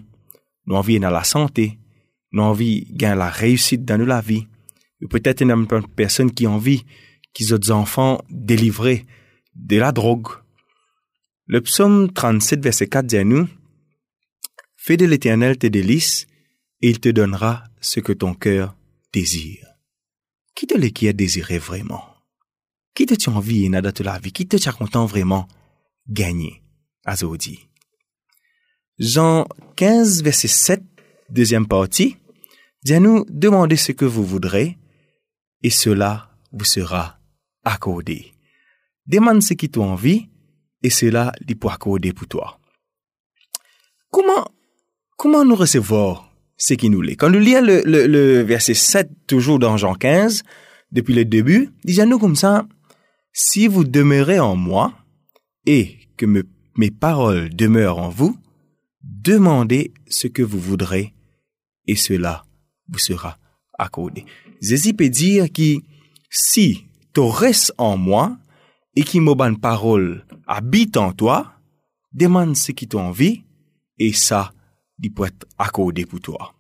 nous 0.68 0.76
envie 0.76 1.00
dans 1.00 1.10
la 1.10 1.24
santé, 1.24 1.80
nous 2.32 2.44
envie 2.44 2.86
de 2.92 2.96
gagner 2.96 3.18
la 3.18 3.30
réussite 3.30 3.86
dans 3.86 4.00
la 4.00 4.22
vie. 4.22 4.46
Peut-être 5.10 5.42
une 5.42 5.66
personne 5.96 6.32
qui 6.32 6.46
envie 6.46 6.84
qu'ils 7.34 7.54
autres 7.54 7.72
enfants 7.72 8.22
délivrés 8.30 9.06
de 9.56 9.78
la 9.78 9.92
drogue. 9.92 10.28
Le 11.46 11.62
psaume 11.62 12.12
37, 12.12 12.64
verset 12.64 12.88
4 12.88 13.06
dit 13.06 13.18
à 13.18 13.24
nous, 13.24 13.48
Fais 14.76 14.98
de 14.98 15.06
l'éternel 15.06 15.58
tes 15.58 15.70
délices, 15.70 16.28
et 16.82 16.90
il 16.90 17.00
te 17.00 17.10
donnera 17.10 17.66
ce 17.82 18.00
que 18.00 18.14
ton 18.14 18.34
cœur 18.34 18.76
désire. 19.12 19.68
Qui 20.56 20.68
te 20.68 20.78
le 20.78 20.88
qui 20.90 21.08
a 21.08 21.14
désiré 21.14 21.58
vraiment? 21.58 22.04
Qui 22.96 23.06
te 23.06 23.14
tu 23.14 23.30
envie 23.30 23.66
et 23.66 23.70
nada 23.70 23.92
la 24.00 24.20
vie? 24.20 24.32
Qui 24.32 24.48
te 24.48 24.58
tu 24.58 24.72
content 24.72 25.06
vraiment 25.06 25.48
gagner? 26.08 26.64
Azodi. 27.06 27.70
Jean 28.98 29.48
15, 29.76 30.24
verset 30.24 30.48
7, 30.48 30.84
deuxième 31.30 31.68
partie, 31.68 32.18
dit 32.84 32.94
à 32.94 33.00
nous, 33.00 33.26
demandez 33.30 33.78
ce 33.78 33.92
que 33.92 34.06
vous 34.06 34.26
voudrez, 34.26 34.78
et 35.64 35.70
cela 35.70 36.32
vous 36.52 36.66
sera 36.66 37.19
accordé. 37.64 38.34
Demande 39.06 39.42
ce 39.42 39.54
qui 39.54 39.70
t'a 39.70 39.82
envie 39.82 40.30
et 40.84 40.90
cela 40.90 41.32
lui 41.48 41.56
pour 41.56 41.72
accorder 41.72 42.14
pour 42.14 42.28
toi. 42.28 42.60
Comment, 44.12 44.46
comment 45.18 45.46
nous 45.46 45.56
recevoir 45.56 46.32
ce 46.58 46.74
qui 46.74 46.90
nous 46.90 47.02
l'est? 47.02 47.16
Quand 47.16 47.30
nous 47.30 47.40
lisons 47.40 47.62
le, 47.62 47.82
le, 47.86 48.42
verset 48.42 48.74
7, 48.74 49.10
toujours 49.28 49.60
dans 49.60 49.78
Jean 49.78 49.94
15, 49.94 50.44
depuis 50.92 51.14
le 51.14 51.26
début, 51.26 51.70
disons-nous 51.84 52.20
comme 52.20 52.36
ça, 52.36 52.68
si 53.34 53.68
vous 53.68 53.84
demeurez 53.84 54.40
en 54.40 54.56
moi 54.56 54.94
et 55.66 55.98
que 56.18 56.26
mes 56.26 56.92
paroles 56.92 57.50
demeurent 57.56 58.00
en 58.00 58.10
vous, 58.10 58.38
demandez 59.04 59.94
ce 60.08 60.28
que 60.28 60.42
vous 60.42 60.60
voudrez 60.60 61.14
et 61.88 61.96
cela 61.96 62.44
vous 62.88 63.00
sera 63.00 63.38
accordé. 63.78 64.26
Jésus 64.62 64.94
peut 64.94 65.10
dire 65.10 65.52
que 65.52 65.76
si 66.30 66.89
tu 67.14 67.22
restes 67.22 67.74
en 67.78 67.98
moi 67.98 68.38
et 68.96 69.04
qui 69.04 69.20
me 69.20 69.34
bonne 69.34 69.60
parole 69.60 70.26
habite 70.48 70.98
en 70.98 71.12
toi, 71.12 71.54
demande 72.12 72.56
ce 72.56 72.72
qui 72.72 72.88
t'en 72.88 73.08
envie 73.08 73.44
et 73.98 74.14
ça, 74.14 74.52
il 75.02 75.14
peut 75.14 75.26
être 75.26 75.48
accordé 75.58 76.06
pour 76.06 76.20
toi. 76.20 76.54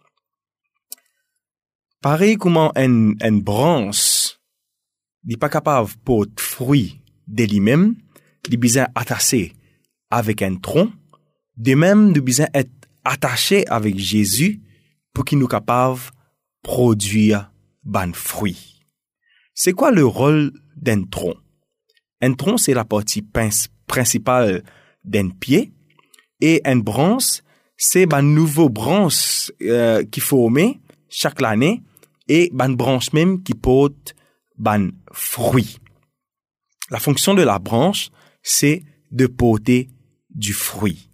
Pareil 2.01 2.38
comment 2.38 2.71
une, 2.75 3.15
une 3.21 3.41
branche 3.41 4.39
n'est 5.25 5.38
pas 5.38 5.49
capable 5.49 5.89
de 5.89 6.39
fruit 6.39 7.01
de 7.27 7.43
lui-même, 7.43 7.95
il 8.49 8.57
besoin 8.57 8.88
attaché 8.95 9.53
avec 10.09 10.41
un 10.41 10.55
tronc, 10.55 10.91
de 11.59 11.75
même, 11.75 12.13
il 12.15 12.21
besoin 12.21 12.47
être 12.53 12.71
attaché 13.03 13.67
avec 13.67 13.97
Jésus 13.97 14.62
pour 15.13 15.25
qu'il 15.25 15.39
nous 15.39 15.47
capable 15.47 15.97
de 15.97 16.01
produire 16.63 17.51
ban 17.83 18.13
fruit. 18.13 18.78
C'est 19.61 19.73
quoi 19.73 19.91
le 19.91 20.05
rôle 20.05 20.53
d'un 20.77 21.03
tronc? 21.03 21.35
Un 22.21 22.33
tronc, 22.33 22.55
c'est 22.59 22.73
la 22.73 22.85
partie 22.85 23.21
principale 23.21 24.63
d'un 25.03 25.31
pied 25.31 25.73
et 26.39 26.61
une 26.65 26.81
branche, 26.81 27.41
c'est 27.75 28.09
une 28.09 28.33
nouvelle 28.33 28.69
branche 28.69 29.51
euh, 29.61 30.05
qui 30.05 30.21
forme 30.21 30.75
chaque 31.09 31.43
année 31.43 31.83
et 32.29 32.53
une 32.57 32.75
branche 32.77 33.11
même 33.11 33.43
qui 33.43 33.53
porte 33.53 34.15
un 34.65 34.91
fruit. 35.11 35.77
La 36.89 36.99
fonction 36.99 37.33
de 37.33 37.41
la 37.41 37.59
branche, 37.59 38.11
c'est 38.41 38.81
de 39.11 39.27
porter 39.27 39.89
du 40.29 40.53
fruit. 40.53 41.09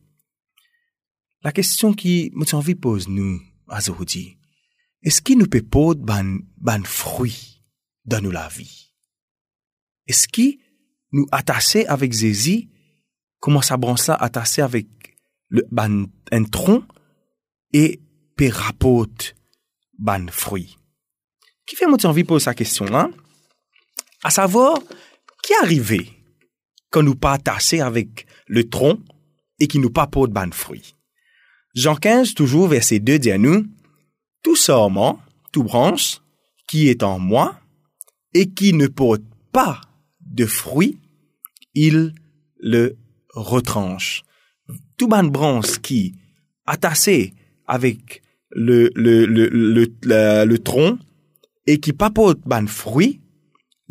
La 1.41 1.51
question 1.51 1.95
qui 1.95 2.31
me 2.35 2.45
envie 2.53 2.75
pose 2.75 3.07
nous 3.07 3.41
aujourd'hui, 3.67 4.37
est-ce 5.01 5.23
qu'il 5.23 5.39
nous 5.39 5.47
peut 5.47 5.63
porter 5.63 6.03
un 6.11 6.83
fruit? 6.83 7.54
Dans 8.05 8.21
nous 8.21 8.31
la 8.31 8.47
vie. 8.47 8.91
Est-ce 10.07 10.27
qui 10.27 10.59
nous 11.11 11.27
attacher 11.31 11.87
avec 11.87 12.13
Jésus, 12.13 12.67
comment 13.39 13.61
ça 13.61 13.77
branche 13.77 14.07
là 14.07 14.15
attaché 14.15 14.61
avec 14.61 14.87
le, 15.49 15.65
ban, 15.71 16.05
un 16.31 16.43
tronc 16.43 16.83
et 17.73 18.01
peut 18.35 18.49
rapporte 18.51 19.35
ban 19.97 20.27
fruit? 20.29 20.77
Qui 21.65 21.75
fait 21.75 21.87
mon 21.87 21.97
envie 22.03 22.23
poser 22.23 22.45
sa 22.45 22.53
question 22.53 22.85
là? 22.85 23.09
À 24.23 24.29
savoir, 24.29 24.79
qui 25.43 25.53
arrivé 25.61 26.11
quand 26.89 27.03
nous 27.03 27.15
pas 27.15 27.37
avec 27.81 28.25
le 28.47 28.69
tronc 28.69 28.99
et 29.59 29.67
qui 29.67 29.79
nous 29.79 29.89
pas 29.89 30.07
ban 30.07 30.51
fruit? 30.51 30.95
Jean 31.75 31.95
15, 31.95 32.35
toujours 32.35 32.67
verset 32.67 32.99
2 32.99 33.19
dit 33.19 33.31
à 33.31 33.37
nous, 33.37 33.65
tout 34.43 34.55
sorment, 34.55 35.19
tout 35.51 35.63
branche, 35.63 36.21
qui 36.67 36.87
est 36.87 37.03
en 37.03 37.19
moi, 37.19 37.59
et 38.35 38.51
qui 38.51 38.73
ne 38.73 38.87
porte 38.87 39.23
pas 39.51 39.81
de 40.19 40.45
fruits 40.45 40.99
il 41.75 42.13
le 42.59 42.97
retranche. 43.33 44.23
Tout 44.97 45.07
ban 45.07 45.23
branche 45.23 45.79
qui 45.79 46.15
attaché 46.65 47.33
avec 47.67 48.21
le 48.49 48.89
le 48.95 49.25
le 49.25 49.47
le, 49.49 49.87
le, 50.03 50.45
le 50.45 50.59
tronc 50.59 50.97
et 51.67 51.79
qui 51.79 51.93
papote 51.93 52.41
ban 52.45 52.67
fruit, 52.67 53.21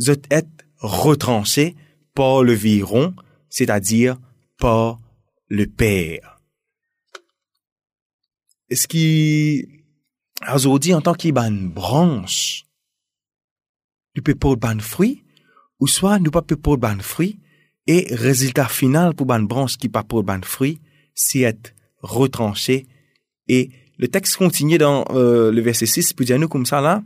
zot 0.00 0.22
est 0.30 0.48
retranché 0.78 1.76
par 2.14 2.42
le 2.42 2.52
viron, 2.52 3.14
c'est-à-dire 3.48 4.18
par 4.58 5.00
le 5.48 5.66
père. 5.66 6.40
Ce 8.70 8.86
qui 8.86 9.68
aujourd'hui 10.52 10.94
en 10.94 11.00
tant 11.00 11.14
qu'il 11.14 11.32
ban 11.32 11.50
branche, 11.50 12.64
nous 14.16 14.22
peut 14.22 14.34
pas 14.34 14.56
ban 14.56 14.78
fruit, 14.78 15.24
ou 15.80 15.86
soit 15.86 16.18
nous 16.18 16.30
pas 16.30 16.42
peut 16.42 16.56
pas 16.56 16.76
ban 16.76 16.98
fruit, 17.00 17.38
et 17.86 18.14
résultat 18.14 18.68
final 18.68 19.14
pour 19.14 19.26
ban 19.26 19.40
branche 19.40 19.76
qui 19.76 19.88
pas 19.88 20.02
pour 20.02 20.22
ban 20.22 20.40
fruit, 20.42 20.80
c'est 21.14 21.40
être 21.40 21.74
retranché. 22.00 22.86
Et 23.48 23.70
le 23.98 24.08
texte 24.08 24.36
continue 24.36 24.78
dans 24.78 25.04
euh, 25.10 25.52
le 25.52 25.60
verset 25.60 25.86
6, 25.86 26.12
pour 26.12 26.26
dire 26.26 26.38
nous 26.38 26.48
comme 26.48 26.66
ça 26.66 26.80
là, 26.80 27.02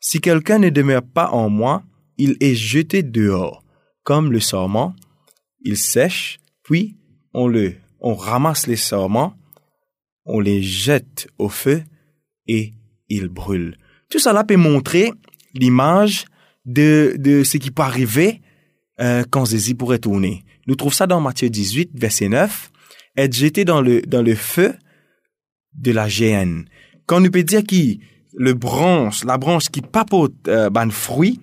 si 0.00 0.20
quelqu'un 0.20 0.58
ne 0.58 0.70
demeure 0.70 1.02
pas 1.02 1.30
en 1.30 1.48
moi, 1.48 1.82
il 2.18 2.36
est 2.40 2.54
jeté 2.54 3.02
dehors, 3.02 3.64
comme 4.02 4.32
le 4.32 4.40
sorment, 4.40 4.94
il 5.60 5.76
sèche, 5.76 6.38
puis 6.62 6.96
on 7.34 7.48
le, 7.48 7.74
on 8.00 8.14
ramasse 8.14 8.66
les 8.66 8.76
sorments, 8.76 9.34
on 10.24 10.40
les 10.40 10.62
jette 10.62 11.28
au 11.38 11.48
feu 11.48 11.82
et 12.46 12.74
il 13.08 13.28
brûle. 13.28 13.76
Tout 14.10 14.18
cela 14.18 14.44
peut 14.44 14.56
montrer 14.56 15.12
l'image 15.54 16.26
de, 16.68 17.42
ce 17.44 17.56
qui 17.56 17.70
peut 17.70 17.82
arriver 17.82 18.40
euh, 19.00 19.24
quand 19.28 19.44
Jésus 19.46 19.74
pourrait 19.74 19.98
tourner. 19.98 20.44
Nous 20.66 20.76
trouvons 20.76 20.92
ça 20.92 21.06
dans 21.06 21.20
Matthieu 21.20 21.48
18, 21.48 21.90
verset 21.94 22.28
9, 22.28 22.70
être 23.16 23.34
jeté 23.34 23.64
dans 23.64 23.80
le, 23.80 24.02
dans 24.02 24.22
le 24.22 24.34
feu 24.34 24.74
de 25.74 25.92
la 25.92 26.08
géhenne. 26.08 26.66
Quand 27.06 27.20
nous 27.20 27.30
peut 27.30 27.42
dire 27.42 27.64
qui 27.64 28.00
le 28.34 28.52
branche, 28.54 29.24
la 29.24 29.38
branche 29.38 29.68
qui 29.68 29.80
papote 29.80 30.34
euh, 30.46 30.68
ban 30.68 30.90
fruit, 30.90 31.40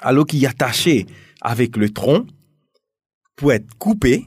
alors 0.00 0.26
qu'il 0.26 0.44
est 0.44 0.46
attaché 0.46 1.06
avec 1.40 1.76
le 1.76 1.90
tronc, 1.90 2.26
pour 3.36 3.52
être 3.52 3.74
coupé, 3.78 4.26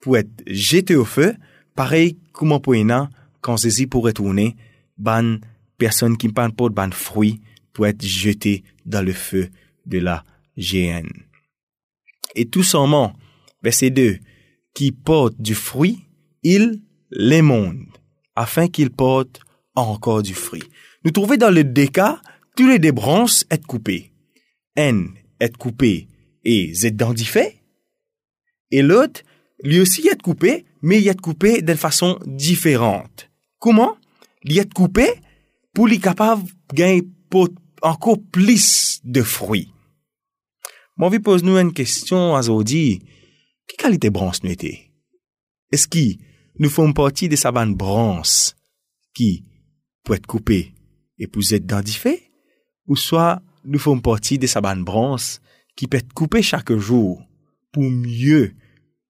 pour 0.00 0.16
être 0.16 0.42
jeté 0.46 0.94
au 0.94 1.04
feu, 1.04 1.34
pareil 1.74 2.16
comme 2.32 2.58
pour 2.60 2.74
quand 3.40 3.56
Jésus 3.56 3.88
pourrait 3.88 4.12
tourner, 4.12 4.56
ban 4.96 5.38
personne 5.76 6.16
qui 6.16 6.28
pas 6.28 6.48
ban 6.48 6.90
fruit 6.92 7.40
pour 7.72 7.86
être 7.86 8.04
jeté 8.04 8.62
dans 8.84 9.02
le 9.02 9.12
feu 9.12 9.48
de 9.86 9.98
la 9.98 10.24
géhenne. 10.56 11.10
Et 12.34 12.46
tout 12.46 12.62
simplement, 12.62 13.14
verset 13.62 13.90
2, 13.90 14.18
qui 14.74 14.92
porte 14.92 15.40
du 15.40 15.54
fruit, 15.54 16.00
il 16.42 16.80
les 17.10 17.42
monde, 17.42 17.86
afin 18.34 18.68
qu'il 18.68 18.90
porte 18.90 19.40
encore 19.74 20.22
du 20.22 20.34
fruit. 20.34 20.62
Nous 21.04 21.10
trouvons 21.10 21.36
dans 21.36 21.50
le 21.50 21.64
déca, 21.64 22.20
tous 22.56 22.68
les 22.68 22.78
deux 22.78 22.92
branches 22.92 23.44
être 23.50 23.66
coupées. 23.66 24.12
N 24.76 25.10
est 25.40 25.56
coupé 25.56 26.08
et 26.44 26.72
Z 26.74 26.92
fait. 27.24 27.62
Et 28.70 28.82
l'autre, 28.82 29.22
lui 29.62 29.80
aussi 29.80 30.06
est 30.08 30.20
coupé, 30.20 30.64
mais 30.80 31.00
il 31.00 31.08
est 31.08 31.20
coupé 31.20 31.62
d'une 31.62 31.76
façon 31.76 32.18
différente. 32.26 33.30
Comment? 33.58 33.96
Il 34.44 34.58
est 34.58 34.72
coupé 34.72 35.06
pour 35.72 35.86
lui 35.86 36.00
capable 36.00 36.42
de 36.44 36.74
gagner 36.74 37.02
encore 37.82 38.18
plus 38.30 39.00
de 39.04 39.22
fruits. 39.22 39.72
Mon 40.96 41.08
vie 41.08 41.18
pose 41.18 41.42
nous 41.42 41.56
une 41.56 41.72
question 41.72 42.36
à 42.36 42.42
Zodi. 42.42 43.02
Quelle 43.66 43.76
qualité 43.76 44.10
branche 44.10 44.42
nous 44.42 44.50
était? 44.50 44.92
Est-ce 45.70 45.88
que 45.88 46.18
nous 46.58 46.68
faisons 46.68 46.92
partie 46.92 47.28
de 47.28 47.36
sa 47.36 47.50
bande 47.50 47.76
branche 47.76 48.52
qui 49.14 49.44
peut 50.04 50.14
être 50.14 50.26
coupée 50.26 50.74
et 51.18 51.26
pour 51.26 51.42
être 51.50 51.66
dentifée? 51.66 52.30
Ou 52.86 52.96
soit 52.96 53.40
nous 53.64 53.78
faisons 53.78 54.00
partie 54.00 54.38
de 54.38 54.46
sa 54.46 54.60
bande 54.60 54.84
branche 54.84 55.38
qui 55.76 55.86
peut 55.86 55.98
être 55.98 56.12
coupée 56.12 56.42
chaque 56.42 56.72
jour 56.72 57.22
pour 57.72 57.84
mieux 57.84 58.54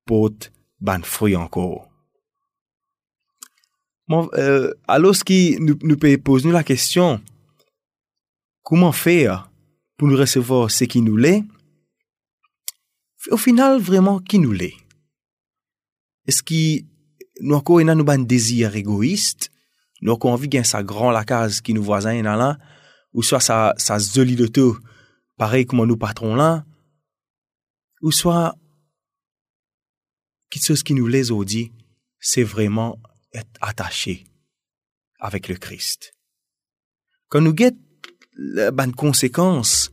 porter 0.07 0.51
ban 0.81 1.03
fruit 1.03 1.37
encore? 1.37 1.89
Bon, 4.09 4.29
euh, 4.35 4.73
alors, 4.89 5.15
ce 5.15 5.25
qui 5.25 5.57
nous, 5.61 5.79
nous 5.83 5.97
peut 5.97 6.19
poser 6.19 6.51
la 6.51 6.65
question, 6.65 7.21
comment 8.63 8.93
faire 8.93 9.51
pour 9.97 10.09
nous 10.09 10.17
recevoir 10.17 10.71
ce 10.71 10.85
qui 10.85 11.01
nous 11.01 11.17
l'est? 11.17 11.45
Au 13.31 13.37
final, 13.37 13.81
vraiment, 13.81 14.19
qui 14.19 14.39
nous 14.39 14.53
l'est? 14.53 14.75
Est-ce 16.27 16.43
que 16.43 16.85
nous 17.41 17.55
encore 17.55 17.81
nous 17.81 18.05
ban 18.05 18.19
désir 18.19 18.75
égoïste? 18.77 19.51
Nous 20.01 20.13
avons 20.13 20.33
envie 20.33 20.49
de 20.49 20.63
sa 20.63 20.83
grand 20.83 21.11
la 21.11 21.25
case 21.25 21.61
qui 21.61 21.75
nous 21.75 21.83
voisin 21.83 22.23
là, 22.23 22.59
ou 23.13 23.23
soit 23.23 23.41
sa, 23.41 23.75
sa 23.77 23.99
zoli 23.99 24.35
de 24.35 24.47
tout, 24.47 24.77
pareil 25.37 25.67
comme 25.67 25.85
nous 25.85 25.97
patrons 25.97 26.35
là, 26.35 26.65
ou 28.03 28.11
soit, 28.11 28.57
quelque 30.51 30.67
chose 30.67 30.83
qui 30.83 30.95
nous 30.95 31.07
les 31.07 31.31
dit, 31.45 31.73
c'est 32.19 32.43
vraiment 32.43 32.99
être 33.33 33.51
attaché 33.61 34.25
avec 35.21 35.49
le 35.49 35.57
Christ. 35.57 36.15
Quand 37.29 37.41
nous 37.41 37.55
la 38.35 38.71
bonne 38.71 38.95
conséquence 38.95 39.91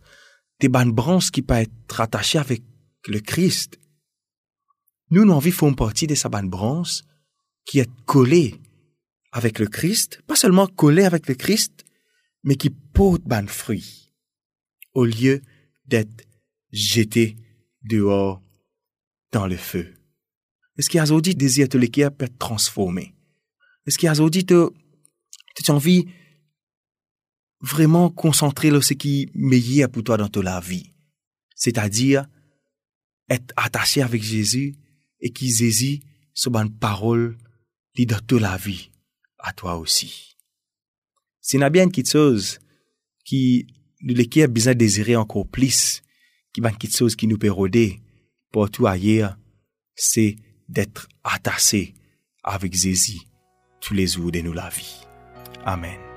des 0.60 0.70
bonnes 0.70 0.92
branches 0.92 1.32
qui 1.32 1.42
peuvent 1.42 1.60
être 1.60 2.02
attachées 2.02 2.40
avec 2.40 2.64
le 3.08 3.20
Christ, 3.20 3.80
nous, 5.12 5.26
nous 5.26 5.34
envie 5.34 5.52
faire 5.52 5.76
partie 5.76 6.08
de 6.08 6.16
sa 6.16 6.30
bonne 6.30 6.50
branche 6.50 7.02
qui 7.66 7.80
est 7.80 7.90
collée 8.06 8.56
avec 9.32 9.60
le 9.60 9.68
Christ, 9.68 10.22
pas 10.28 10.36
seulement 10.36 10.68
collée 10.68 11.06
avec 11.06 11.28
le 11.28 11.36
Christ, 11.36 11.86
mais 12.44 12.56
qui 12.56 12.70
porte 12.70 13.24
ban 13.24 13.48
fruit, 13.48 14.12
au 14.94 15.06
lieu 15.06 15.42
d'être 15.86 16.26
jeté 16.72 17.38
dehors 17.84 18.42
dans 19.32 19.48
le 19.48 19.58
feu. 19.58 19.96
Est-ce 20.78 20.90
qu'il 20.90 20.98
y 20.98 21.02
a 21.02 21.04
aujourd'hui 21.04 21.36
désir 21.36 21.68
de 21.68 21.78
l'équipe 21.78 22.22
être 22.22 22.38
transformé? 22.38 23.16
Est-ce 23.86 23.98
qu'il 23.98 24.08
y 24.08 24.10
a 24.10 24.14
aujourd'hui 24.14 24.44
de, 24.44 24.70
tu 25.56 25.72
envie 25.72 26.08
vraiment 27.62 28.10
concentrer 28.10 28.70
sur 28.70 28.84
ce 28.84 28.94
qui 28.94 29.24
est 29.24 29.30
meilleur 29.36 29.90
pour 29.90 30.04
toi 30.04 30.18
dans 30.18 30.28
ta 30.28 30.60
vie? 30.60 30.92
C'est-à-dire, 31.56 32.26
être 33.30 33.54
attaché 33.58 34.02
avec 34.02 34.24
Jésus 34.24 34.76
et 35.20 35.32
qui 35.32 35.54
Jésus, 35.54 36.00
ce 36.34 36.50
bonne 36.50 36.72
parole, 36.72 37.38
dit 37.96 38.06
dans 38.06 38.20
toute 38.26 38.42
la 38.42 38.58
vie, 38.58 38.92
à 39.40 39.54
toi 39.54 39.78
aussi. 39.78 40.38
C'est 41.42 41.58
une 41.58 41.70
bien 41.70 41.90
quelque 41.90 42.10
chose 42.10 42.60
qui, 43.26 43.68
l'équipe 44.02 44.44
a 44.44 44.48
besoin 44.48 44.74
de 44.74 44.80
désirer 44.80 45.16
encore 45.16 45.48
plus, 45.48 46.02
qui 46.54 46.62
va 46.62 46.72
quelque 46.72 46.96
chose 46.96 47.16
qui 47.16 47.28
nous 47.28 47.38
peut 47.38 47.52
rôder 47.52 48.00
pour 48.52 48.70
tout 48.70 48.88
ailleurs, 48.88 49.38
c'est 49.96 50.36
d'être 50.68 51.08
attaché 51.24 51.94
avec 52.44 52.74
Jésus 52.74 53.20
tous 53.82 53.94
les 53.94 54.08
jours 54.08 54.32
de 54.32 54.40
nous 54.40 54.54
la 54.54 54.70
vie. 54.70 55.02
Amen. 55.66 56.09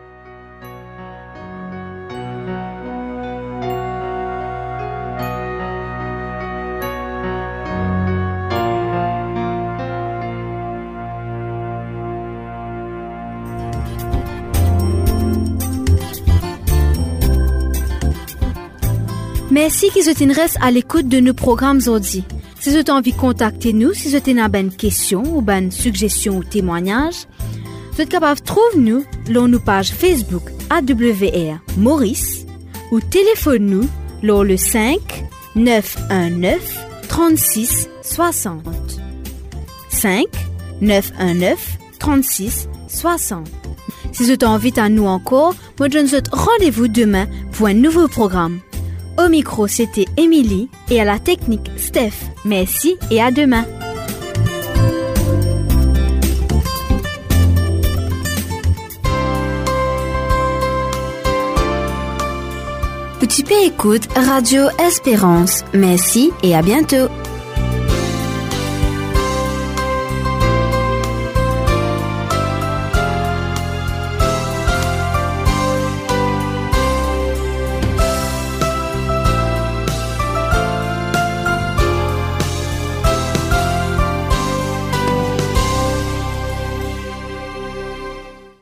Merci 19.53 19.91
qu'ils 19.91 20.05
vous 20.05 20.57
à 20.63 20.71
l'écoute 20.71 21.09
de 21.09 21.21
nos 21.21 21.35
programmes 21.35 21.77
aujourd'hui. 21.77 22.25
Si 22.59 22.71
vous 22.71 22.77
avez 22.77 22.91
envie 22.91 23.13
de 23.13 23.19
contacter 23.19 23.75
nous, 23.75 23.93
si 23.93 24.09
vous 24.09 24.15
avez 24.15 24.61
une 24.61 24.75
question 24.75 25.23
ou 25.25 25.45
une 25.47 25.71
suggestion 25.71 26.39
ou 26.39 26.43
témoignage, 26.43 27.27
vous 27.93 28.01
êtes 28.01 28.09
capable 28.09 28.41
de 28.41 28.47
trouver 28.47 28.79
nous 28.79 29.05
sur 29.31 29.49
nos 29.49 29.59
pages 29.59 29.93
Facebook 29.93 30.45
AWR 30.71 31.59
Maurice 31.77 32.47
ou 32.93 33.01
téléphone 33.01 33.67
nous 33.67 33.89
sur 34.23 34.43
le 34.43 34.57
5 34.57 34.99
919 35.55 36.87
36 37.09 37.91
60. 38.01 38.65
5 39.91 40.25
919 40.81 41.79
36 41.99 42.69
60. 42.89 43.47
Si 44.13 44.23
vous 44.23 44.31
avez 44.31 44.47
envie 44.47 44.73
à 44.77 44.89
nous 44.89 45.05
encore, 45.05 45.55
moi 45.79 45.91
je 45.93 45.99
vous 45.99 46.17
rendez-vous 46.33 46.89
demain 46.89 47.27
pour 47.53 47.67
un 47.67 47.75
nouveau 47.75 48.09
programme. 48.09 48.61
Au 49.19 49.29
micro, 49.29 49.67
c'était 49.67 50.07
Émilie 50.17 50.69
et 50.91 51.01
à 51.01 51.05
la 51.05 51.19
technique, 51.19 51.71
Steph. 51.77 52.13
Merci 52.45 52.97
et 53.11 53.21
à 53.21 53.31
demain. 53.31 53.65
Petit 63.21 63.45
P 63.45 63.55
écoute 63.65 64.09
Radio 64.17 64.65
Espérance. 64.79 65.65
Merci 65.73 66.33
et 66.43 66.55
à 66.55 66.63
bientôt. 66.63 67.09